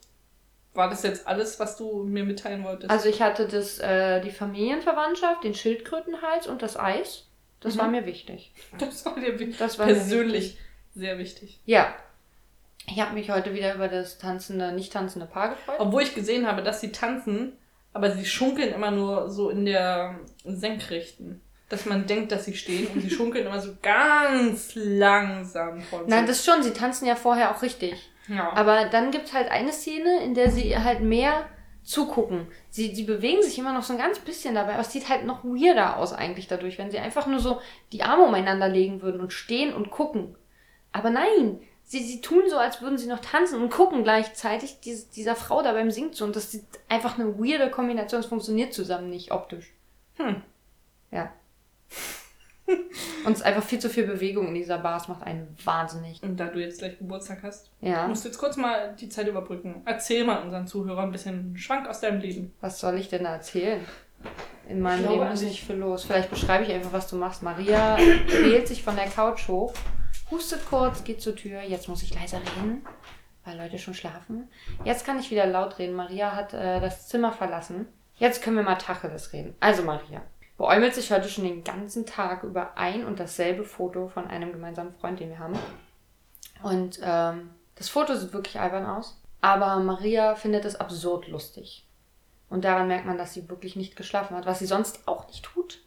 [0.73, 2.89] War das jetzt alles, was du mir mitteilen wolltest?
[2.91, 7.25] Also ich hatte das, äh, die Familienverwandtschaft, den Schildkrötenhals und das Eis.
[7.59, 7.79] Das Mhm.
[7.79, 8.51] war mir wichtig.
[8.77, 10.57] das war dir Das war persönlich
[10.95, 11.59] sehr wichtig.
[11.65, 11.93] Ja.
[12.87, 15.75] Ich habe mich heute wieder über das tanzende, nicht tanzende Paar gefreut.
[15.79, 17.53] Obwohl ich gesehen habe, dass sie tanzen,
[17.93, 21.41] aber sie schunkeln immer nur so in der Senkrechten.
[21.69, 26.25] Dass man denkt, dass sie stehen und sie schunkeln immer so ganz langsam vor Nein,
[26.25, 28.09] das schon, sie tanzen ja vorher auch richtig.
[28.27, 28.51] ja.
[28.53, 31.45] Aber dann gibt es halt eine Szene, in der sie halt mehr
[31.83, 32.47] zugucken.
[32.69, 35.25] Sie, sie bewegen sich immer noch so ein ganz bisschen dabei, aber es sieht halt
[35.25, 39.21] noch weirder aus eigentlich dadurch, wenn sie einfach nur so die Arme umeinander legen würden
[39.21, 40.35] und stehen und gucken.
[40.91, 45.09] Aber nein, sie, sie tun so, als würden sie noch tanzen und gucken gleichzeitig dies,
[45.09, 46.25] dieser Frau da beim Singt so.
[46.25, 49.73] Und das ist einfach eine weirde Kombination, es funktioniert zusammen nicht optisch.
[50.17, 50.43] Hm.
[51.11, 51.33] Ja.
[53.25, 54.97] Und es ist einfach viel zu viel Bewegung in dieser Bar.
[54.97, 56.21] Es macht einen wahnsinnig.
[56.23, 58.07] Und da du jetzt gleich Geburtstag hast, Ja.
[58.07, 59.81] musst du jetzt kurz mal die Zeit überbrücken.
[59.85, 62.53] Erzähl mal unseren Zuhörern ein bisschen Schwank aus deinem Leben.
[62.61, 63.83] Was soll ich denn da erzählen?
[64.67, 66.03] In meinem Leben ist nicht viel los.
[66.05, 67.41] Vielleicht beschreibe ich einfach, was du machst.
[67.41, 67.95] Maria
[68.27, 69.73] quält sich von der Couch hoch,
[70.29, 71.61] hustet kurz, geht zur Tür.
[71.61, 72.85] Jetzt muss ich leiser reden,
[73.45, 74.47] weil Leute schon schlafen.
[74.83, 75.95] Jetzt kann ich wieder laut reden.
[75.95, 77.87] Maria hat äh, das Zimmer verlassen.
[78.17, 79.55] Jetzt können wir mal Tacheles reden.
[79.59, 80.21] Also Maria
[80.59, 84.93] beäumelt sich heute schon den ganzen Tag über ein und dasselbe Foto von einem gemeinsamen
[84.93, 85.57] Freund, den wir haben.
[86.61, 89.17] Und ähm, das Foto sieht wirklich albern aus.
[89.39, 91.87] Aber Maria findet es absurd lustig.
[92.49, 95.45] Und daran merkt man, dass sie wirklich nicht geschlafen hat, was sie sonst auch nicht
[95.45, 95.79] tut.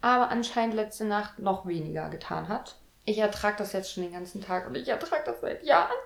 [0.00, 2.76] Aber anscheinend letzte Nacht noch weniger getan hat.
[3.04, 5.98] Ich ertrage das jetzt schon den ganzen Tag und ich ertrage das seit Jahren.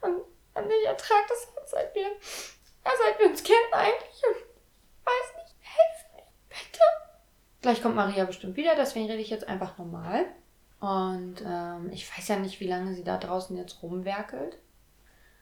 [0.00, 2.10] Und, und ich ertrage das seit wir,
[2.82, 4.22] seit wir uns kennen eigentlich.
[4.26, 4.42] Und
[5.04, 6.82] weiß nicht, helft mir, bitte.
[7.64, 10.26] Gleich kommt Maria bestimmt wieder, deswegen rede ich jetzt einfach normal.
[10.80, 14.58] Und ähm, ich weiß ja nicht, wie lange sie da draußen jetzt rumwerkelt.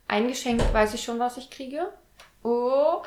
[0.06, 1.92] Eingeschenkt weiß ich schon, was ich kriege.
[2.44, 3.02] Oh,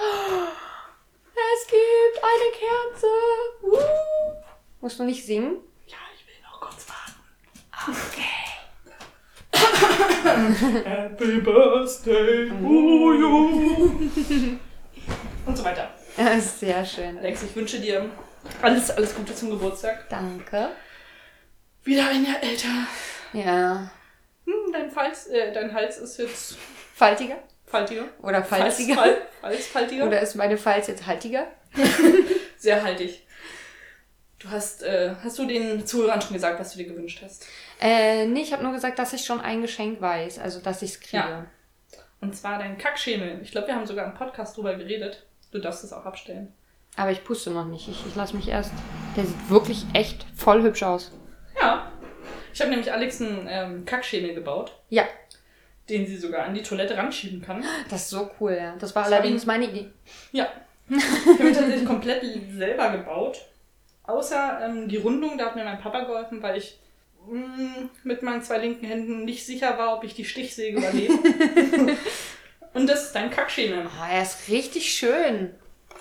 [1.33, 3.07] es gibt eine Kerze.
[3.63, 3.77] Uh.
[4.81, 5.59] Musst du nicht singen?
[5.87, 7.15] Ja, ich will noch kurz warten.
[7.87, 8.43] Okay.
[10.89, 14.59] Happy Birthday to you.
[15.45, 15.89] Und so weiter.
[16.17, 17.17] Ja, sehr schön.
[17.17, 18.09] Alex, ich wünsche dir
[18.61, 20.09] alles, alles Gute zum Geburtstag.
[20.09, 20.69] Danke.
[21.83, 22.87] Wieder ein Jahr älter.
[23.33, 23.91] Ja.
[24.45, 26.57] Hm, dein, Hals, äh, dein Hals ist jetzt
[26.93, 27.37] Faltiger?
[27.65, 28.05] faltiger.
[28.21, 28.95] Oder falziger?
[28.95, 30.05] Fals, Fals, faltiger.
[30.05, 31.47] Oder ist meine Falz jetzt haltiger?
[32.57, 33.25] Sehr haltig.
[34.39, 37.45] Du hast, äh, hast du den Zuhörern schon gesagt, was du dir gewünscht hast?
[37.81, 40.39] Äh, nee, ich habe nur gesagt, dass ich schon ein Geschenk weiß.
[40.39, 41.17] Also, dass ich es kriege.
[41.23, 41.45] Ja.
[42.21, 43.39] Und zwar dein Kackschemel.
[43.41, 45.25] Ich glaube, wir haben sogar im Podcast drüber geredet.
[45.51, 46.53] Du darfst es auch abstellen.
[46.97, 47.87] Aber ich puste noch nicht.
[47.89, 48.71] Ich, ich lasse mich erst.
[49.17, 51.11] Der sieht wirklich echt voll hübsch aus.
[51.61, 51.91] Ja.
[52.53, 55.03] Ich habe nämlich Alex einen ähm, Kackschemel gebaut, Ja,
[55.89, 57.63] den sie sogar an die Toilette ranschieben kann.
[57.89, 58.75] das ist so cool, ja.
[58.79, 59.87] Das war Das allerdings meine Idee.
[60.31, 60.47] Ja.
[60.89, 62.23] Ich habe ihn tatsächlich komplett
[62.55, 63.39] selber gebaut.
[64.03, 66.79] Außer ähm, die Rundung, da hat mir mein Papa geholfen, weil ich
[67.27, 71.13] mh, mit meinen zwei linken Händen nicht sicher war, ob ich die Stichsäge überlebe.
[72.73, 73.85] Und das ist dein Kackschemel.
[73.87, 75.55] Oh, er ist richtig schön.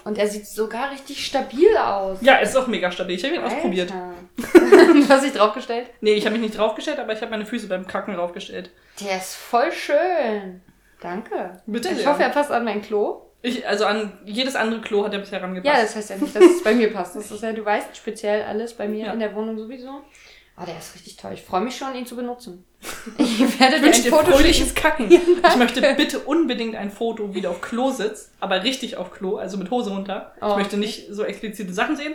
[0.05, 2.19] Und er sieht sogar richtig stabil aus.
[2.21, 3.17] Ja, es ist auch mega stabil.
[3.17, 3.90] Ich habe ihn ausprobiert.
[3.93, 4.93] Alter.
[4.93, 5.87] du hast dich draufgestellt?
[6.03, 8.71] Nee, ich habe mich nicht draufgestellt, aber ich habe meine Füße beim Kacken draufgestellt.
[9.01, 10.61] Der ist voll schön.
[11.01, 11.61] Danke.
[11.67, 12.11] Bitte Ich sehr.
[12.11, 13.23] hoffe, er passt an mein Klo.
[13.43, 15.75] Ich, also an jedes andere Klo hat er bisher rangepasst.
[15.77, 17.14] Ja, das heißt ja nicht, dass es bei mir passt.
[17.17, 19.12] Das ist ja, du weißt, speziell alles bei mir Ja.
[19.12, 20.01] in der Wohnung sowieso.
[20.57, 21.33] Oh, der ist richtig toll.
[21.35, 22.64] Ich freue mich schon, ihn zu benutzen.
[23.19, 24.37] Ich werde Ich wünsche dir Foto schicken.
[24.38, 25.11] fröhliches Kacken.
[25.11, 29.37] Ich möchte bitte unbedingt ein Foto, wie du auf Klo sitzt, aber richtig auf Klo,
[29.37, 30.35] also mit Hose runter.
[30.40, 30.51] Oh.
[30.51, 32.14] Ich möchte nicht so explizite Sachen sehen.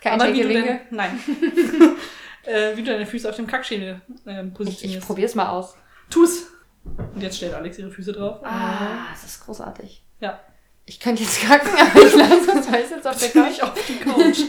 [0.00, 1.18] Kein aber wie du denn, Nein.
[2.44, 5.06] äh, wie du deine Füße auf dem Kackschädel ähm, Ich, ich positionierst.
[5.06, 5.76] probier's mal aus.
[6.10, 6.46] Tu's!
[6.84, 8.40] Und jetzt stellt Alex ihre Füße drauf.
[8.44, 10.04] Ah, das ist großartig.
[10.20, 10.40] Ja.
[10.86, 13.62] Ich könnte jetzt kacken, aber ich lasse es, es jetzt auf der Couch.
[13.62, 14.40] Auf die Couch.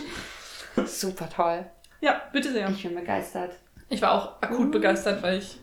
[0.85, 1.65] Super toll.
[2.01, 2.69] Ja, bitte sehr.
[2.69, 3.51] Ich bin begeistert.
[3.89, 5.59] Ich war auch akut begeistert, weil ich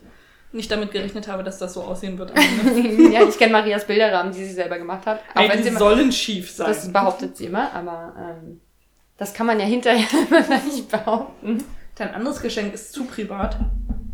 [0.51, 2.31] nicht damit gerechnet habe, dass das so aussehen wird.
[3.11, 5.19] ja, ich kenne Marias Bilderrahmen, die sie selber gemacht hat.
[5.33, 6.67] Auch Ey, wenn die sie immer, sollen schief sein.
[6.67, 8.61] das behauptet sie immer, aber ähm,
[9.17, 11.63] das kann man ja hinterher immer nicht behaupten.
[11.95, 13.57] Dein anderes Geschenk ist zu privat.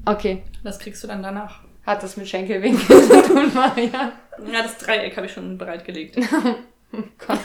[0.06, 1.60] Okay, Das kriegst du dann danach.
[1.86, 4.12] hat das mit Schenkelwinkel zu tun, Maria?
[4.52, 6.18] Ja, das Dreieck habe ich schon bereitgelegt.
[6.92, 7.40] Gott.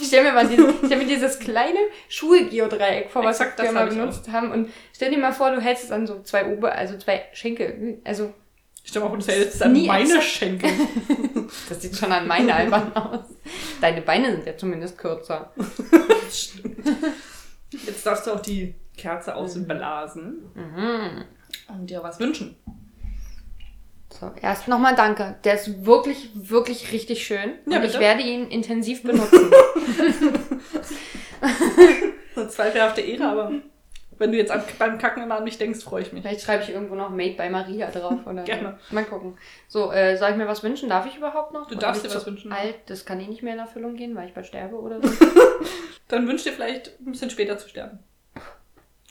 [0.00, 3.72] Ich stell mir mal dieses, ich stell mir dieses kleine Schulgeodreieck vor, was Exakt, wir
[3.72, 4.52] mal hab benutzt haben.
[4.52, 7.98] Und stell dir mal vor, du hältst es an so zwei Ober, also zwei Schenkel.
[8.04, 8.32] Also,
[8.84, 10.24] Ich stelle mal vor, das wäre jetzt an meine exakt.
[10.24, 10.70] Schenkel.
[11.68, 13.24] das sieht schon an meine albern aus.
[13.80, 15.52] Deine Beine sind ja zumindest kürzer.
[17.70, 21.24] Jetzt darfst du auch die Kerze ausblasen Mhm.
[21.68, 22.56] und dir was wünschen.
[24.10, 25.36] So, erst nochmal danke.
[25.44, 27.54] Der ist wirklich, wirklich richtig schön.
[27.66, 29.50] Ja, und ich werde ihn intensiv benutzen.
[32.36, 33.52] Eine zweifelhafte Ehre, aber
[34.18, 36.22] wenn du jetzt beim Kacken immer an mich denkst, freue ich mich.
[36.22, 38.26] Vielleicht schreibe ich irgendwo noch Made by Maria drauf.
[38.26, 38.78] Oder Gerne.
[38.90, 39.38] Mal gucken.
[39.68, 40.88] So, äh, soll ich mir was wünschen?
[40.88, 41.66] Darf ich überhaupt noch?
[41.68, 42.52] Du Oder darfst dir was wünschen.
[42.52, 45.08] Alt, das kann eh nicht mehr in Erfüllung gehen, weil ich bald sterbe oder so.
[46.08, 48.00] Dann wünsch dir vielleicht ein bisschen später zu sterben.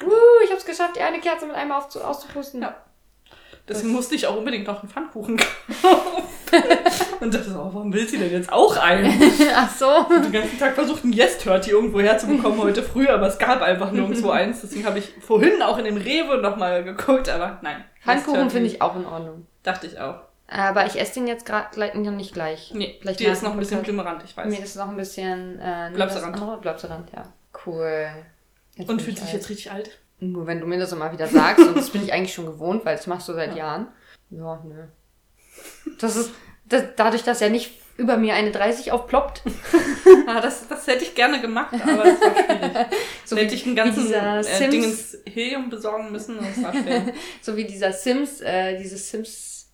[0.03, 0.11] uh,
[0.43, 2.61] ich hab's geschafft, ihr eine Kerze mit einem aufzu auszupusten.
[2.61, 2.75] Ja.
[3.67, 6.23] Deswegen musste ich auch unbedingt noch einen Pfannkuchen kaufen.
[7.19, 9.11] Und dachte so, oh, warum will sie denn jetzt auch einen?
[9.55, 10.05] Ach so.
[10.09, 14.29] den ganzen Tag versucht, ein Yes-Turkey irgendwo herzubekommen heute früh, aber es gab einfach nirgendwo
[14.31, 14.61] eins.
[14.61, 17.83] Deswegen habe ich vorhin auch in dem Rewe nochmal geguckt, aber nein.
[18.03, 19.45] Pfannkuchen finde ich auch in Ordnung.
[19.63, 20.21] Dachte ich auch.
[20.47, 21.77] Aber ich esse den jetzt gerade
[22.11, 22.71] nicht gleich.
[22.73, 24.47] Nee, Vielleicht die nach ist noch ein bisschen glimmerant, ich weiß.
[24.47, 26.61] Mir ist noch ein bisschen äh, Blabserand.
[26.61, 27.23] Blabserand, ja.
[27.65, 28.07] Cool.
[28.75, 29.41] Jetzt Und fühlt ich sich alt.
[29.41, 29.99] jetzt richtig alt?
[30.19, 32.83] Nur wenn du mir das immer wieder sagst, und das bin ich eigentlich schon gewohnt,
[32.85, 33.57] weil das machst du seit Ja.
[33.57, 33.87] Jahren.
[34.31, 34.83] Ja, nö.
[35.99, 36.31] Das ist,
[36.65, 39.41] das, dadurch, dass ja nicht über mir eine 30 aufploppt,
[40.27, 42.87] Ah, das, das hätte ich gerne gemacht, aber es war schwierig.
[43.25, 47.01] so hätte ich einen ganzen äh, Sims- Dingens Helium besorgen müssen und es war schwer.
[47.41, 49.69] so wie dieser Sims, äh, dieses Sims,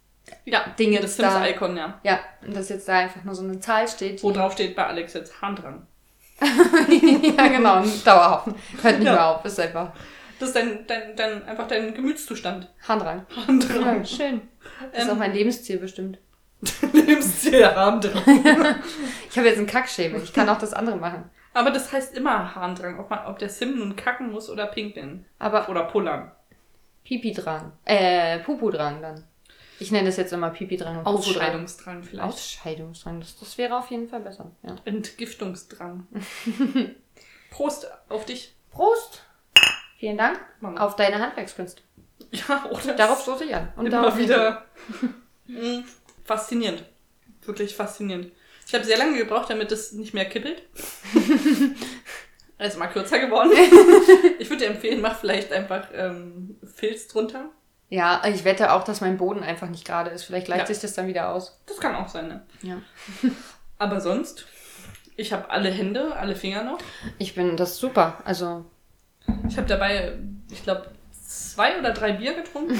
[0.45, 1.31] ja, Dinge das da.
[1.43, 1.99] Sims-Icon, ja.
[2.03, 4.23] ja, und dass jetzt da einfach nur so eine Zahl steht.
[4.23, 5.85] Wo drauf steht bei Alex jetzt Hand dran.
[6.39, 8.55] ja, genau, ein Dauerhaufen.
[8.81, 9.13] Hört nicht Ja.
[9.13, 9.91] mehr auf, ist einfach
[10.43, 12.67] Das ist dein, dein, dein, einfach dein Gemütszustand.
[12.85, 13.25] Handrang.
[13.47, 14.41] Hand Ja, schön.
[14.91, 16.17] Das ist Ähm, auch mein Lebensziel bestimmt.
[16.91, 18.21] Lebensziel, Hand dran.
[19.29, 20.17] Ich habe jetzt einen Kackschäme.
[20.17, 21.29] Ich kann auch das andere machen.
[21.53, 25.25] Aber das heißt immer Harndrang, ob, man, ob der Sim nun kacken muss oder pinkeln.
[25.39, 26.33] Aber Oder pullern.
[27.05, 27.71] Pipi-Drang.
[27.85, 29.23] Äh, Pupu-Drang dann.
[29.79, 31.07] Ich nenne das jetzt immer Pipi-Drang und.
[31.07, 32.27] Ausscheidungsdrang vielleicht.
[32.27, 33.21] Ausscheidungsdrang.
[33.21, 34.51] Das, das wäre auf jeden Fall besser.
[34.61, 34.75] Ja.
[34.83, 36.05] Entgiftungsdrang.
[37.49, 39.23] Prost auf dich, Prost!
[40.03, 40.81] Vielen Dank Mama.
[40.81, 41.81] auf deine Handwerkskünste.
[42.33, 42.93] Ja, oder?
[42.93, 43.71] Darauf stoße ich an.
[43.77, 44.65] Und immer darauf wieder
[45.47, 45.79] Mm,
[46.25, 46.83] faszinierend.
[47.45, 48.33] Wirklich faszinierend.
[48.67, 50.61] Ich habe sehr lange gebraucht, damit es nicht mehr kippelt.
[52.57, 53.51] Es ist mal kürzer geworden.
[54.39, 57.45] Ich würde dir empfehlen, mach vielleicht einfach ähm, Filz drunter.
[57.87, 60.23] Ja, ich wette auch, dass mein Boden einfach nicht gerade ist.
[60.25, 60.67] Vielleicht gleicht Ja.
[60.67, 61.61] sich das dann wieder aus.
[61.65, 62.45] Das kann auch sein, ne?
[62.61, 62.81] Ja.
[63.77, 64.47] Aber sonst,
[65.15, 66.79] ich habe alle Hände, alle Finger noch.
[67.19, 68.17] Ich bin das super.
[68.25, 68.65] Also,
[69.47, 70.17] Ich habe dabei,
[70.51, 72.77] ich glaube, zwei oder drei Bier getrunken.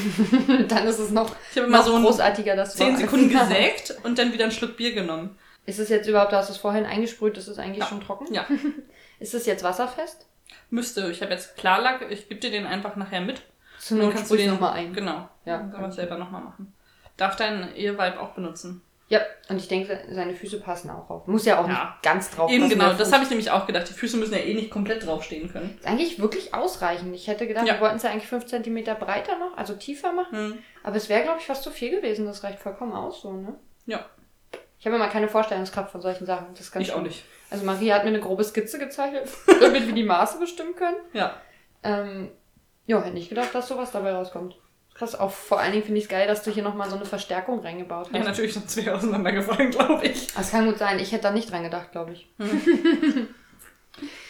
[0.68, 2.96] dann ist es noch, Ich habe immer noch so ein großartiger, das zehn.
[2.98, 5.38] Sekunden gesägt und dann wieder einen Schluck Bier genommen.
[5.66, 7.86] Ist es jetzt überhaupt, du hast es vorhin eingesprüht, ist es eigentlich Ja.
[7.88, 8.34] schon trocken?
[8.34, 8.46] Ja,
[9.20, 10.28] Ist es jetzt wasserfest?
[10.70, 11.10] müsste.
[11.12, 13.42] Ich habe jetzt Klarlack, ich gebe dir den einfach nachher mit.
[13.80, 14.94] Zur Dann Not kannst du den nochmal ein.
[14.94, 15.30] Genau.
[15.46, 15.58] Ja.
[15.58, 16.74] Dann kann man es selber nochmal machen.
[17.18, 18.82] Darf dein Eheweib auch benutzen.
[19.14, 21.28] Ja, und ich denke, seine Füße passen auch auf.
[21.28, 21.74] Muss ja auch Ja.
[21.74, 23.88] nicht ganz drauf Eben passen, genau, das habe ich nämlich auch gedacht.
[23.88, 25.78] Die Füße müssen ja eh nicht komplett draufstehen können.
[25.78, 27.14] Ist eigentlich wirklich ausreichend.
[27.14, 27.76] Ich hätte gedacht, Ja.
[27.76, 30.38] wir wollten es ja eigentlich 5 cm breiter noch, also tiefer machen.
[30.54, 30.58] Hm.
[30.84, 32.26] Aber es wäre, glaube ich, fast zu viel gewesen.
[32.26, 33.54] Das reicht vollkommen aus so, ne?
[33.86, 34.04] Ja,
[34.80, 36.48] Ich habe immer keine Vorstellungskraft von solchen Sachen.
[36.58, 37.08] Das ganz ich auch schlimm.
[37.10, 37.24] nicht.
[37.52, 39.30] Also Maria hat mir eine grobe Skizze gezeichnet,
[39.62, 40.98] damit wir die Maße bestimmen können.
[41.14, 41.36] Ja.
[41.84, 42.32] Ähm,
[42.88, 44.56] ja, hätte nicht gedacht, dass sowas dabei rauskommt.
[44.96, 47.06] Krass, auch vor allen Dingen finde ich es geil, dass du hier nochmal so eine
[47.06, 48.26] Verstärkung reingebaut Ja, hast.
[48.28, 50.32] natürlich, sonst wäre auseinandergefallen, glaube ich.
[50.34, 51.00] das kann gut sein.
[51.00, 52.28] Ich hätte da nicht dran gedacht, glaube ich.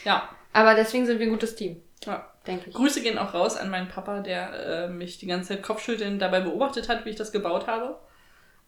[0.04, 0.30] Ja.
[0.52, 2.28] Aber deswegen sind wir ein gutes Team, ja.
[2.45, 2.76] denke ich.
[2.76, 6.41] Grüße gehen auch raus an meinen Papa, der äh, mich die ganze Zeit Kopfschütteln dabei
[6.41, 7.97] beobachtet hat, wie ich das gebaut habe.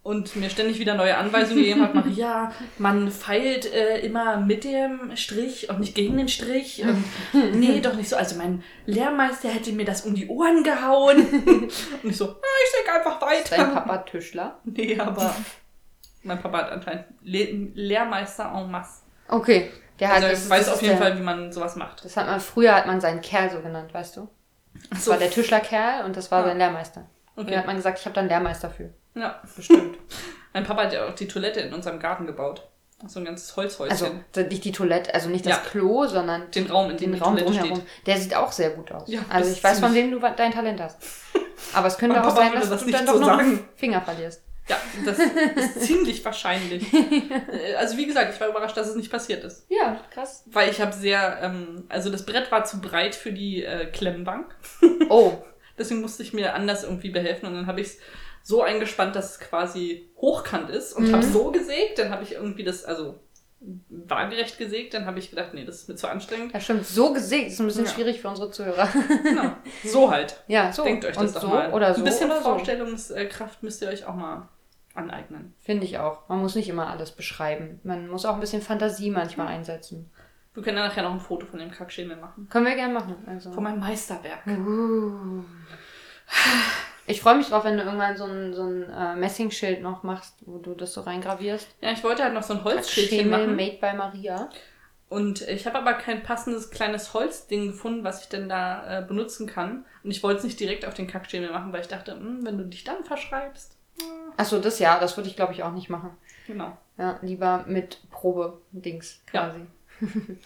[0.05, 1.95] Und mir ständig wieder neue Anweisungen gegeben hat.
[1.95, 6.83] Maria, man feilt äh, immer mit dem Strich und nicht gegen den Strich.
[6.83, 7.03] Und
[7.59, 8.15] nee, doch nicht so.
[8.15, 11.17] Also mein Lehrmeister hätte mir das um die Ohren gehauen.
[12.03, 13.73] Und ich so, ja, ich denke einfach Ist dein weiter.
[13.73, 14.59] Papa Tischler?
[14.63, 15.35] Nee, aber
[16.21, 19.01] mein Papa hat anscheinend Le Lehrmeister en masse.
[19.27, 19.71] Okay.
[19.99, 22.05] Der hat, Also das, ich weiß das auf jeden der, Fall, wie man sowas macht.
[22.05, 24.27] Das hat man, früher hat man seinen Kerl so genannt, weißt du?
[24.91, 25.09] Das So.
[25.11, 26.49] war der Tischlerkerl und das war Ja.
[26.49, 27.07] sein Lehrmeister.
[27.35, 27.57] Und da Okay.
[27.57, 28.93] hat man gesagt, ich habe dann Lehrmeister für.
[29.15, 29.41] Ja.
[29.55, 29.97] Bestimmt.
[30.53, 32.67] Mein Papa hat ja auch die Toilette in unserem Garten gebaut.
[33.07, 33.91] So ein ganzes Holzhäuschen.
[33.91, 35.61] Also nicht die Toilette, also nicht das Ja.
[35.69, 37.81] Klo, sondern den Raum, in dem den die Raum Toilette drumherum.
[37.81, 38.07] steht.
[38.07, 39.09] Der sieht auch sehr gut aus.
[39.09, 40.97] Ja, also ich weiß, von wem du dein Talent hast.
[41.73, 43.39] Aber es könnte auch Papa sein, dass das du dann so doch noch sagen.
[43.41, 44.41] einen Finger verlierst.
[44.67, 46.87] Ja, das ist ziemlich wahrscheinlich.
[47.77, 49.65] Also wie gesagt, ich war überrascht, dass es nicht passiert ist.
[49.69, 50.43] Ja, krass.
[50.47, 54.55] Weil ich habe sehr, ähm, also das Brett war zu breit für die äh, Klemmbank.
[55.09, 55.33] Oh,
[55.77, 57.47] Deswegen musste ich mir anders irgendwie behelfen.
[57.47, 57.97] Und dann habe ich es
[58.47, 60.93] so eingespannt, dass es quasi hochkant ist.
[60.93, 61.13] Und Mhm.
[61.13, 61.97] habe so gesägt.
[61.97, 63.19] Dann habe ich irgendwie das, also
[63.89, 64.93] waagerecht gesägt.
[64.93, 66.53] Dann habe ich gedacht, nee, das ist mir zu anstrengend.
[66.53, 66.85] ja stimmt.
[66.85, 67.91] So gesägt ist ein bisschen Ja.
[67.91, 68.87] schwierig für unsere Zuhörer.
[69.23, 69.51] Genau.
[69.83, 70.43] So halt.
[70.47, 70.83] ja, so.
[70.83, 71.73] Denkt euch das Und doch so mal.
[71.73, 72.41] oder so Ein bisschen oder.
[72.41, 74.47] Vorstellungskraft müsst ihr euch auch mal
[74.93, 75.55] aneignen.
[75.59, 76.29] Finde ich auch.
[76.29, 77.79] Man muss nicht immer alles beschreiben.
[77.83, 80.11] Man muss auch ein bisschen Fantasie manchmal einsetzen.
[80.53, 82.47] Wir können ja nachher noch ein Foto von dem Kackschemel machen.
[82.49, 83.15] Können wir gerne machen.
[83.25, 83.51] Also.
[83.51, 84.45] Von meinem Meisterwerk.
[84.47, 85.43] Uh.
[87.07, 90.35] Ich freue mich drauf, wenn du irgendwann so ein, so ein äh, Messingschild noch machst,
[90.45, 91.67] wo du das so reingravierst.
[91.81, 93.55] Ja, ich wollte halt noch so ein Schemel machen.
[93.55, 94.49] made by Maria.
[95.07, 99.45] Und ich habe aber kein passendes kleines Holzding gefunden, was ich denn da äh, benutzen
[99.45, 99.85] kann.
[100.03, 102.57] Und ich wollte es nicht direkt auf den Kackschemel machen, weil ich dachte, hm, wenn
[102.57, 103.77] du dich dann verschreibst.
[104.35, 106.09] Achso, das ja, das würde ich glaube ich auch nicht machen.
[106.47, 106.75] Genau.
[106.97, 109.49] Ja, lieber mit Probe-Dings Ja.
[109.49, 109.59] quasi.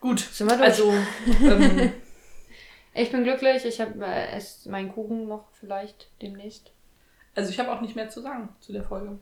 [0.00, 0.20] Gut.
[0.20, 0.68] Sind wir durch?
[0.68, 0.92] Also,
[1.40, 1.92] ähm,
[2.94, 6.72] Ich bin glücklich, ich habe äh, esse meinen Kuchen noch vielleicht demnächst.
[7.34, 9.18] also ich habe auch nicht mehr zu sagen zu der Folge.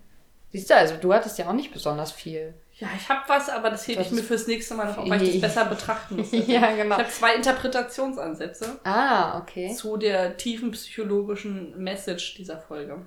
[0.50, 2.52] Siehst du, also du hattest ja auch nicht besonders viel.
[2.74, 5.08] Ja, ich habe was, aber das hebe Das ich mir fürs nächste Mal noch auf,
[5.08, 6.28] weil ich das besser betrachten muss.
[6.46, 6.96] ja, genau.
[6.96, 9.72] Ich habe zwei Interpretationsansätze Ah, okay.
[9.74, 13.00] zu der tiefen psychologischen Message dieser Folge.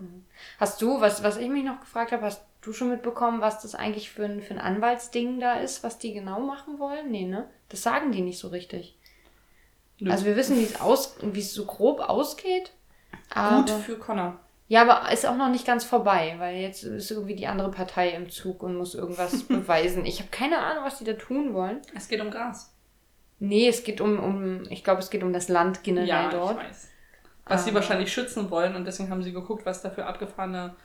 [0.60, 3.76] Hast du, was, was ich mich noch gefragt habe, hast du schon mitbekommen, was das
[3.76, 7.12] eigentlich für ein, für ein Anwaltsding da ist, was die genau machen wollen?
[7.12, 7.48] Nee, ne?
[7.70, 8.98] Das sagen die nicht so richtig.
[10.00, 10.12] Nö.
[10.12, 12.72] Also wir wissen, wie es aus, wie es so grob ausgeht.
[13.34, 14.40] Aber, Gut für Connor.
[14.68, 18.10] ja, aber ist auch noch nicht ganz vorbei, weil jetzt ist irgendwie die andere Partei
[18.10, 20.06] im Zug und muss irgendwas beweisen.
[20.06, 21.82] Ich habe keine Ahnung, was die da tun wollen.
[21.96, 22.72] Es geht um Gras.
[23.40, 26.62] Nee, es geht um, um ich glaube, es geht um das Land generell Ja, dort.
[26.62, 26.88] ich weiß.
[27.48, 30.76] Was sie Aber- wahrscheinlich schützen wollen und deswegen haben sie geguckt, was da für abgefahrene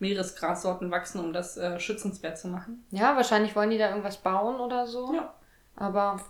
[0.00, 2.84] Meeresgrassorten wachsen, um das äh, schützenswert zu machen.
[2.90, 5.12] Ja, wahrscheinlich wollen die da irgendwas bauen oder so.
[5.14, 5.34] Ja.
[5.76, 6.20] Aber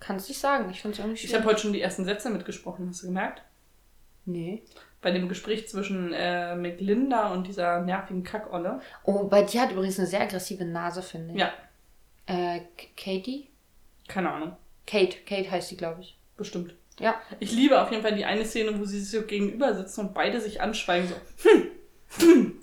[0.00, 0.70] kann es nicht sagen.
[0.70, 1.36] Ich finde es irgendwie Ich schwierig.
[1.36, 3.42] habe heute schon die ersten Sätze mitgesprochen, hast du gemerkt?
[4.24, 4.62] Nee.
[5.00, 8.80] Bei dem Gespräch zwischen äh, McLinda und dieser nervigen Kackolle.
[9.04, 11.40] Oh, bei dir hat übrigens eine sehr aggressive Nase, finde ich.
[11.40, 11.52] Ja,
[12.26, 12.60] Äh,
[12.96, 13.48] Katie?
[14.08, 14.56] keine Ahnung.
[14.86, 15.18] Kate.
[15.26, 16.18] Kate heißt sie, glaube ich.
[16.36, 16.74] Bestimmt.
[16.98, 17.14] Ja.
[17.40, 20.14] Ich liebe auf jeden Fall die eine Szene, wo sie sich so gegenüber sitzen und
[20.14, 21.08] beide sich anschweigen.
[21.08, 21.48] So.
[21.50, 21.70] Hm,
[22.18, 22.54] hm.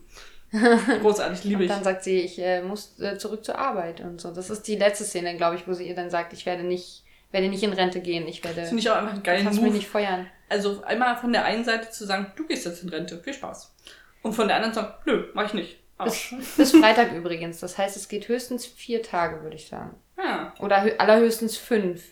[1.02, 1.70] Großartig, liebe Und ich.
[1.72, 4.32] dann sagt sie, ich äh, muss äh, zurück zur Arbeit und so.
[4.34, 7.05] Das ist die letzte Szene, glaube ich, wo sie ihr dann sagt, ich werde nicht,
[7.36, 8.28] werde nicht in Rente gehen.
[8.28, 8.62] Ich werde.
[8.62, 10.28] Das finde ich auch einfach einen geilen kannst mich nicht feuern.
[10.48, 13.76] Also einmal von der einen Seite zu sagen, du gehst jetzt in Rente, viel Spaß.
[14.22, 15.78] Und von der anderen zu sagen, nö, mach ich nicht.
[16.02, 17.60] Bis, bis Freitag übrigens.
[17.60, 19.96] Das heißt, es geht höchstens vier Tage, würde ich sagen.
[20.18, 20.54] Ja.
[20.60, 22.04] Oder hö allerhöchstens fünf.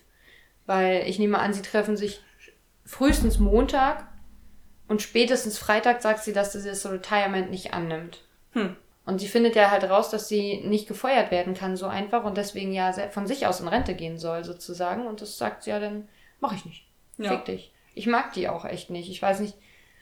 [0.65, 2.21] Weil ich nehme an, sie treffen sich
[2.85, 4.07] frühestens Montag
[4.89, 8.25] und spätestens Freitag sagt sie, dass sie das Retirement nicht annimmt.
[8.51, 8.75] Hm.
[9.05, 12.37] Und sie findet ja halt raus, dass sie nicht gefeuert werden kann so einfach und
[12.37, 15.05] deswegen ja von sich aus in Rente gehen soll sozusagen.
[15.07, 16.07] Und das sagt sie ja dann,
[16.39, 16.85] mach ich nicht.
[17.17, 17.31] Ja.
[17.31, 17.73] Fick dich.
[17.95, 19.09] Ich mag die auch echt nicht.
[19.09, 19.55] Ich weiß nicht.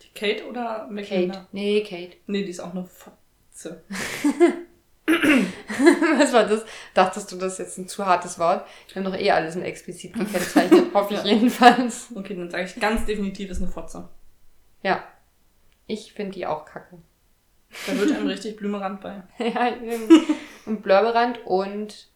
[0.03, 1.35] Die Kate oder McLinda?
[1.35, 1.47] Kate.
[1.51, 2.17] Nee, Kate.
[2.27, 3.83] Nee, die ist auch eine Fotze.
[5.07, 6.63] Was war das?
[6.93, 8.65] Dachtest du, das ist jetzt ein zu hartes Wort?
[8.87, 10.85] Wir haben doch eh alles in explizit gekennzeichnet.
[10.93, 12.09] Hoffe ich jedenfalls.
[12.15, 14.09] Okay, dann sage ich ganz definitiv, ist eine Fotze.
[14.83, 15.03] Ja.
[15.87, 16.99] Ich finde die auch kacke.
[17.87, 19.23] Da wird einem richtig Blümerand bei.
[19.37, 19.73] ja,
[20.65, 22.11] und Blurberand und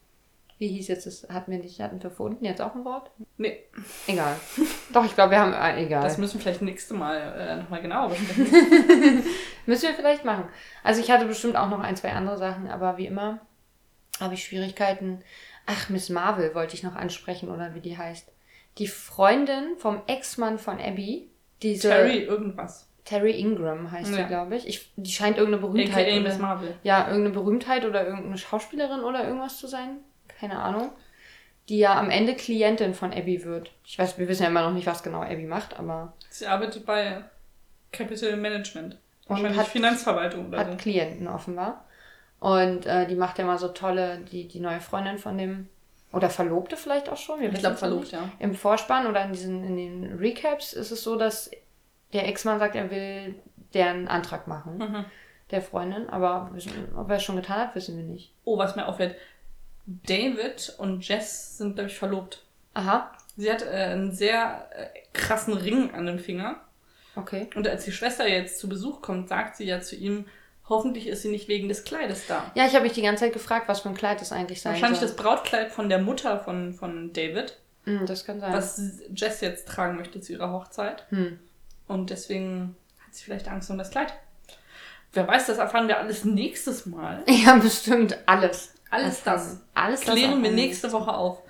[0.57, 1.27] wie hieß jetzt das?
[1.29, 3.11] Hatten wir nicht, hatten wir vorhin jetzt auch ein Wort?
[3.37, 3.59] Nee,
[4.07, 4.37] Egal.
[4.93, 6.01] Doch, ich glaube, wir haben, äh, egal.
[6.01, 8.45] das müssen wir vielleicht nächste Mal äh, nochmal genauer besprechen.
[9.65, 10.45] Müssen wir vielleicht machen.
[10.83, 13.41] Also ich hatte bestimmt auch noch ein, zwei andere Sachen, aber wie immer
[14.21, 15.23] habe ich Schwierigkeiten.
[15.65, 18.31] Ach, Miss Marvel wollte ich noch ansprechen oder wie die heißt.
[18.77, 21.29] Die Freundin vom Ex-Mann von Abby,
[21.61, 22.87] diese Terry irgendwas.
[23.05, 24.17] Terry Ingram heißt Ja.
[24.17, 24.67] sie, glaube ich.
[24.67, 24.91] ich.
[24.95, 26.75] Die scheint irgendeine Berühmtheit AKA oder, Miss Marvel.
[26.83, 29.97] ja, irgendeine Berühmtheit oder irgendeine Schauspielerin oder irgendwas zu sein.
[30.39, 30.89] Keine Ahnung.
[31.69, 33.71] Die ja am Ende Klientin von Abby wird.
[33.85, 36.85] Ich weiß, wir wissen ja immer noch nicht, was genau Abby macht, aber Sie arbeitet
[36.85, 37.23] bei
[37.91, 38.97] Capital Management.
[39.27, 40.77] Wahrscheinlich hat- Finanzverwaltung oder hat so.
[40.77, 41.85] Klienten offenbar.
[42.39, 45.67] Und äh, die macht ja mal so tolle, die, die neue Freundin von dem,
[46.11, 47.39] oder Verlobte vielleicht auch schon.
[47.39, 48.29] wir Ich glaube verlobt, ja.
[48.39, 51.49] Im Vorspann oder in, diesen, in den Recaps ist es so, dass
[52.13, 53.35] der Ex-Mann sagt, er will
[53.73, 55.05] deren Antrag machen, Mhm.
[55.51, 56.09] der Freundin.
[56.09, 56.51] Aber
[56.95, 58.31] ob er es schon getan hat, wissen wir nicht.
[58.43, 59.15] Oh, was mir auffällt.
[59.85, 62.43] David und Jess sind, glaube ich, verlobt.
[62.73, 66.61] Aha, Sie hat äh, einen sehr äh, krassen Ring an dem Finger.
[67.15, 67.49] okay.
[67.55, 70.25] Und als die Schwester jetzt zu Besuch kommt, sagt sie ja zu ihm,
[70.69, 72.49] hoffentlich ist sie nicht wegen des Kleides da.
[72.55, 74.73] Ja, ich habe mich die ganze Zeit gefragt, was für ein Kleid das eigentlich sein
[74.73, 75.09] Wahrscheinlich soll.
[75.09, 78.51] das Brautkleid von der Mutter von, von David, Hm, das kann sein.
[78.53, 78.81] was
[79.13, 81.05] Jess jetzt tragen möchte zu ihrer Hochzeit.
[81.09, 81.39] Hm.
[81.87, 82.75] Und deswegen
[83.05, 84.13] hat sie vielleicht Angst um das Kleid.
[85.13, 87.23] Wer weiß, das erfahren wir alles nächstes Mal.
[87.27, 88.73] Ja, bestimmt alles.
[88.89, 91.41] Alles das Alles das klären wir nächste Woche auf,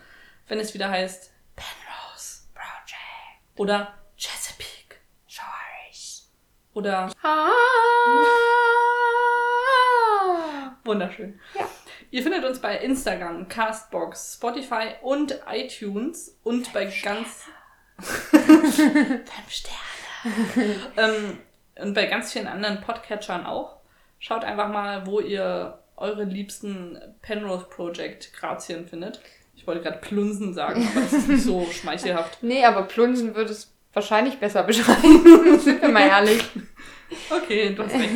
[0.47, 4.95] wenn es wieder heißt Penrose Project oder Chesapeake
[5.27, 6.29] Shores
[6.73, 7.49] oder Ah.
[10.83, 11.39] wunderschön.
[11.55, 11.67] Ja.
[12.11, 17.43] Ihr findet uns bei Instagram, Castbox, Spotify und iTunes und bei ganz
[17.99, 19.79] fünf Sterne
[20.97, 21.37] ähm,
[21.79, 23.77] und bei ganz vielen anderen Podcatchern auch.
[24.19, 29.21] Schaut einfach mal, wo ihr eure liebsten Penrose Project Grazien findet.
[29.55, 32.39] Ich wollte gerade Plunsen sagen, aber das ist nicht so schmeichelhaft.
[32.41, 35.59] Nee, aber Plunsen würde es wahrscheinlich besser beschreiben.
[35.59, 36.43] Sind wir mal ehrlich.
[37.29, 38.11] Okay, du hast recht.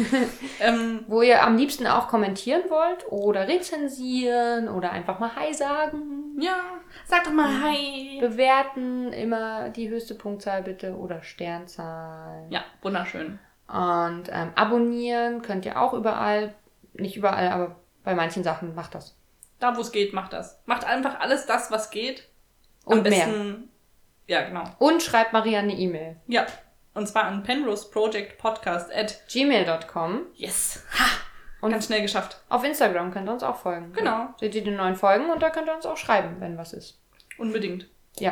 [0.59, 6.35] Ähm, Wo ihr am liebsten auch kommentieren wollt oder rezensieren oder einfach mal Hi sagen.
[6.39, 6.59] ja,
[7.05, 8.17] sag doch mal Hi.
[8.19, 12.45] Bewerten immer die höchste Punktzahl bitte oder Sternzahl.
[12.49, 13.39] Ja, wunderschön.
[13.67, 16.53] Und ähm, abonnieren könnt ihr auch überall.
[16.93, 19.15] Nicht überall, aber bei manchen Sachen macht das.
[19.59, 20.59] Da, wo es geht, macht das.
[20.65, 22.27] Macht einfach alles das, was geht.
[22.85, 23.25] Am Und mehr.
[23.25, 23.69] besten.
[24.27, 24.63] Ja, genau.
[24.79, 26.17] Und schreibt Maria eine E-Mail.
[26.27, 26.45] Ja.
[26.93, 30.21] Und zwar an Penrose Project Podcast at gmail.com.
[30.35, 30.83] Yes.
[30.97, 31.05] Ha!
[31.61, 32.41] Und Ganz schnell geschafft.
[32.49, 33.91] auf Instagram könnt ihr uns auch folgen.
[33.93, 34.33] Genau.
[34.39, 37.01] Seht ihr die neuen Folgen und da könnt ihr uns auch schreiben, wenn was ist.
[37.37, 37.89] Unbedingt.
[38.17, 38.31] Ja.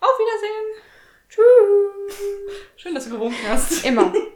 [0.00, 0.82] Auf Wiedersehen.
[1.28, 2.20] Tschüss.
[2.76, 3.84] Schön, dass du gewunken hast.
[3.84, 4.12] Immer.